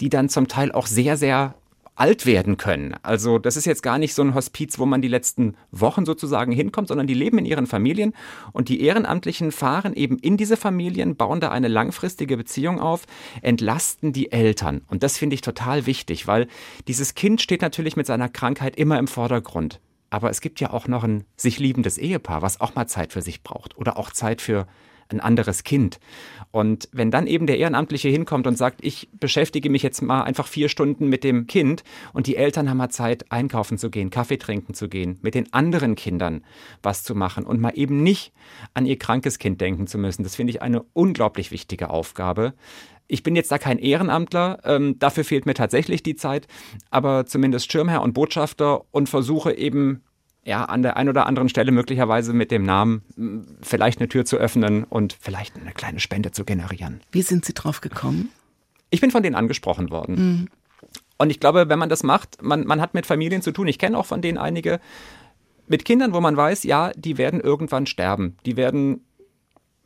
[0.00, 1.54] die dann zum Teil auch sehr, sehr
[1.96, 2.94] alt werden können.
[3.02, 6.52] Also das ist jetzt gar nicht so ein Hospiz, wo man die letzten Wochen sozusagen
[6.52, 8.14] hinkommt, sondern die leben in ihren Familien
[8.52, 13.04] und die Ehrenamtlichen fahren eben in diese Familien, bauen da eine langfristige Beziehung auf,
[13.42, 14.82] entlasten die Eltern.
[14.88, 16.48] Und das finde ich total wichtig, weil
[16.88, 19.80] dieses Kind steht natürlich mit seiner Krankheit immer im Vordergrund.
[20.10, 23.22] Aber es gibt ja auch noch ein sich liebendes Ehepaar, was auch mal Zeit für
[23.22, 24.66] sich braucht oder auch Zeit für
[25.08, 25.98] ein anderes Kind.
[26.50, 30.46] Und wenn dann eben der Ehrenamtliche hinkommt und sagt, ich beschäftige mich jetzt mal einfach
[30.46, 31.82] vier Stunden mit dem Kind
[32.12, 35.52] und die Eltern haben mal Zeit, einkaufen zu gehen, Kaffee trinken zu gehen, mit den
[35.52, 36.44] anderen Kindern
[36.82, 38.32] was zu machen und mal eben nicht
[38.72, 42.54] an ihr krankes Kind denken zu müssen, das finde ich eine unglaublich wichtige Aufgabe.
[43.06, 46.46] Ich bin jetzt da kein Ehrenamtler, ähm, dafür fehlt mir tatsächlich die Zeit,
[46.90, 50.02] aber zumindest Schirmherr und Botschafter und versuche eben
[50.44, 53.02] ja, an der einen oder anderen Stelle möglicherweise mit dem Namen
[53.62, 57.00] vielleicht eine Tür zu öffnen und vielleicht eine kleine Spende zu generieren.
[57.12, 58.30] Wie sind Sie drauf gekommen?
[58.90, 60.14] Ich bin von denen angesprochen worden.
[60.14, 60.48] Mhm.
[61.16, 63.66] Und ich glaube, wenn man das macht, man, man hat mit Familien zu tun.
[63.68, 64.80] Ich kenne auch von denen einige
[65.66, 68.36] mit Kindern, wo man weiß, ja, die werden irgendwann sterben.
[68.44, 69.04] Die werden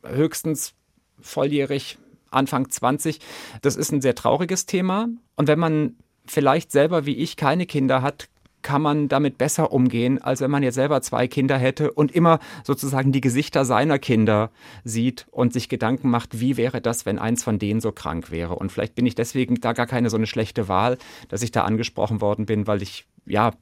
[0.03, 0.73] höchstens
[1.21, 1.97] volljährig,
[2.31, 3.19] Anfang 20.
[3.61, 5.07] Das ist ein sehr trauriges Thema.
[5.35, 5.95] Und wenn man
[6.25, 8.27] vielleicht selber wie ich keine Kinder hat,
[8.61, 12.39] kann man damit besser umgehen, als wenn man jetzt selber zwei Kinder hätte und immer
[12.63, 14.51] sozusagen die Gesichter seiner Kinder
[14.83, 18.55] sieht und sich Gedanken macht, wie wäre das, wenn eins von denen so krank wäre.
[18.55, 20.97] Und vielleicht bin ich deswegen da gar keine so eine schlechte Wahl,
[21.29, 23.53] dass ich da angesprochen worden bin, weil ich ja,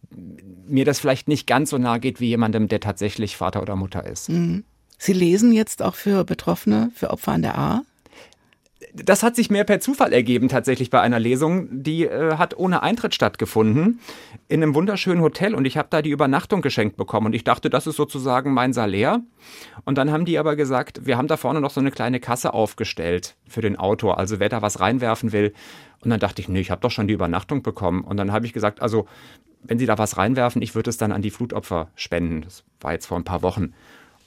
[0.68, 4.06] mir das vielleicht nicht ganz so nahe geht wie jemandem, der tatsächlich Vater oder Mutter
[4.06, 4.30] ist.
[4.98, 7.82] Sie lesen jetzt auch für Betroffene, für Opfer an der A.
[9.04, 11.68] Das hat sich mehr per Zufall ergeben tatsächlich bei einer Lesung.
[11.72, 14.00] Die äh, hat ohne Eintritt stattgefunden
[14.48, 17.70] in einem wunderschönen Hotel und ich habe da die Übernachtung geschenkt bekommen und ich dachte,
[17.70, 19.22] das ist sozusagen mein Salär.
[19.86, 22.54] Und dann haben die aber gesagt, wir haben da vorne noch so eine kleine Kasse
[22.54, 25.54] aufgestellt für den Autor, also wer da was reinwerfen will.
[26.02, 28.02] Und dann dachte ich, nee, ich habe doch schon die Übernachtung bekommen.
[28.02, 29.08] Und dann habe ich gesagt, also
[29.64, 32.42] wenn Sie da was reinwerfen, ich würde es dann an die Flutopfer spenden.
[32.42, 33.74] Das war jetzt vor ein paar Wochen.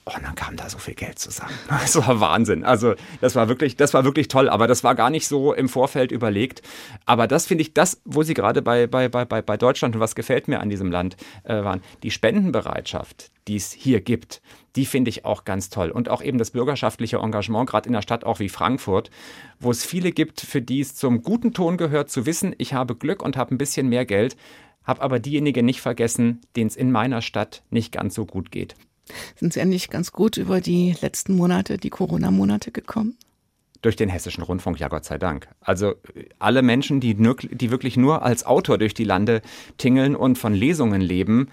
[0.05, 1.53] Oh, und dann kam da so viel Geld zusammen.
[1.69, 2.63] Das war Wahnsinn.
[2.63, 5.69] Also, das war wirklich, das war wirklich toll, aber das war gar nicht so im
[5.69, 6.63] Vorfeld überlegt.
[7.05, 10.15] Aber das finde ich, das, wo Sie gerade bei, bei, bei, bei Deutschland und was
[10.15, 14.41] gefällt mir an diesem Land äh, waren, die Spendenbereitschaft, die es hier gibt,
[14.75, 15.91] die finde ich auch ganz toll.
[15.91, 19.11] Und auch eben das bürgerschaftliche Engagement, gerade in einer Stadt auch wie Frankfurt,
[19.59, 22.95] wo es viele gibt, für die es zum guten Ton gehört, zu wissen, ich habe
[22.95, 24.35] Glück und habe ein bisschen mehr Geld,
[24.83, 28.75] habe aber diejenigen nicht vergessen, denen es in meiner Stadt nicht ganz so gut geht.
[29.35, 33.17] Sind Sie eigentlich ganz gut über die letzten Monate, die Corona-Monate gekommen?
[33.81, 35.47] Durch den hessischen Rundfunk, ja Gott sei Dank.
[35.59, 39.41] Also äh, alle Menschen, die, die wirklich nur als Autor durch die Lande
[39.77, 41.49] tingeln und von Lesungen leben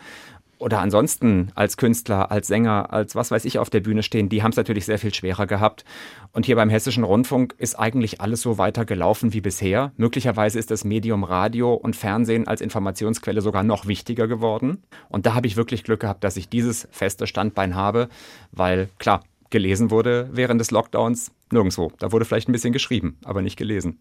[0.58, 4.42] oder ansonsten als Künstler, als Sänger, als was weiß ich auf der Bühne stehen, die
[4.42, 5.84] haben es natürlich sehr viel schwerer gehabt.
[6.32, 9.92] Und hier beim Hessischen Rundfunk ist eigentlich alles so weiter gelaufen wie bisher.
[9.96, 14.82] Möglicherweise ist das Medium Radio und Fernsehen als Informationsquelle sogar noch wichtiger geworden.
[15.08, 18.08] Und da habe ich wirklich Glück gehabt, dass ich dieses feste Standbein habe,
[18.52, 21.92] weil klar, gelesen wurde während des Lockdowns nirgendwo.
[21.98, 23.98] Da wurde vielleicht ein bisschen geschrieben, aber nicht gelesen.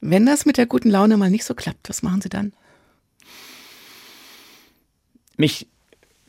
[0.00, 2.52] Wenn das mit der guten Laune mal nicht so klappt, was machen Sie dann?
[5.36, 5.68] Mich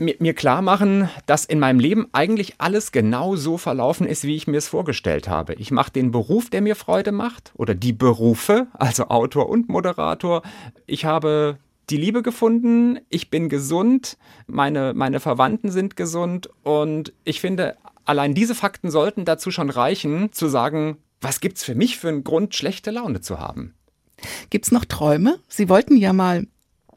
[0.01, 4.47] mir, klar machen, dass in meinem Leben eigentlich alles genau so verlaufen ist, wie ich
[4.47, 5.53] mir es vorgestellt habe.
[5.53, 10.41] Ich mache den Beruf, der mir Freude macht, oder die Berufe, also Autor und Moderator.
[10.87, 11.57] Ich habe
[11.89, 18.33] die Liebe gefunden, ich bin gesund, meine, meine Verwandten sind gesund und ich finde, allein
[18.33, 22.55] diese Fakten sollten dazu schon reichen, zu sagen, was gibt's für mich für einen Grund,
[22.55, 23.75] schlechte Laune zu haben?
[24.49, 25.39] Gibt's noch Träume?
[25.47, 26.47] Sie wollten ja mal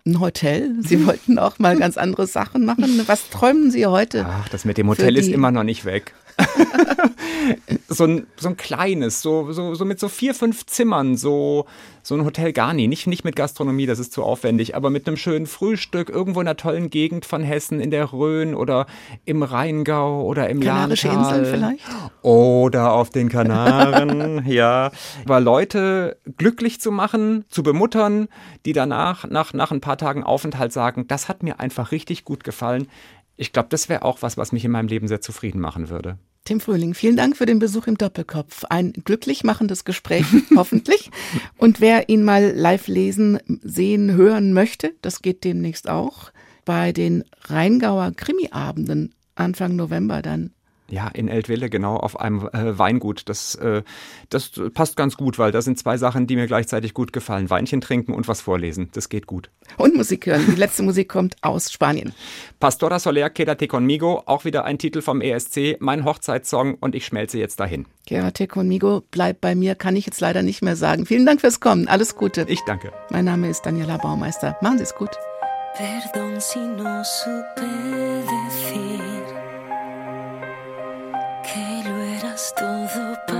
[0.06, 0.74] ein Hotel.
[0.80, 3.00] Sie wollten auch mal ganz andere Sachen machen.
[3.06, 4.26] Was träumen Sie heute?
[4.28, 6.14] Ach, das mit dem Hotel ist immer noch nicht weg.
[7.88, 11.66] so, ein, so ein kleines, so, so, so mit so vier, fünf Zimmern, so,
[12.02, 12.88] so ein Hotel Garni.
[12.88, 16.48] Nicht, nicht mit Gastronomie, das ist zu aufwendig, aber mit einem schönen Frühstück irgendwo in
[16.48, 18.86] einer tollen Gegend von Hessen, in der Rhön oder
[19.24, 21.38] im Rheingau oder im Kanarische Lahntal.
[21.40, 21.84] Inseln vielleicht?
[22.22, 24.90] Oder auf den Kanaren, ja.
[25.24, 28.28] Aber Leute glücklich zu machen, zu bemuttern,
[28.64, 32.44] die danach, nach, nach ein paar Tagen Aufenthalt sagen, das hat mir einfach richtig gut
[32.44, 32.88] gefallen.
[33.36, 36.18] Ich glaube, das wäre auch was, was mich in meinem Leben sehr zufrieden machen würde.
[36.44, 38.64] Tim Fröhling, vielen Dank für den Besuch im Doppelkopf.
[38.68, 40.26] Ein glücklich machendes Gespräch,
[40.56, 41.10] hoffentlich.
[41.56, 46.32] Und wer ihn mal live lesen, sehen, hören möchte, das geht demnächst auch
[46.64, 50.53] bei den Rheingauer Krimiabenden Anfang November dann.
[50.90, 53.28] Ja, in Eltville, genau, auf einem äh, Weingut.
[53.28, 53.82] Das, äh,
[54.28, 57.48] das passt ganz gut, weil da sind zwei Sachen, die mir gleichzeitig gut gefallen.
[57.48, 58.90] Weinchen trinken und was vorlesen.
[58.92, 59.50] Das geht gut.
[59.78, 60.44] Und Musik hören.
[60.46, 62.12] Die letzte Musik kommt aus Spanien.
[62.60, 67.38] Pastora Soler, Quédate conmigo, auch wieder ein Titel vom ESC, mein Hochzeitssong und ich schmelze
[67.38, 67.86] jetzt dahin.
[68.06, 71.06] Quédate conmigo, bleib bei mir, kann ich jetzt leider nicht mehr sagen.
[71.06, 71.88] Vielen Dank fürs Kommen.
[71.88, 72.44] Alles Gute.
[72.48, 72.92] Ich danke.
[73.10, 74.56] Mein Name ist Daniela Baumeister.
[74.60, 75.10] Machen Sie es gut.
[75.76, 77.66] Perdón si no supe
[78.30, 78.83] decir
[82.56, 83.33] todo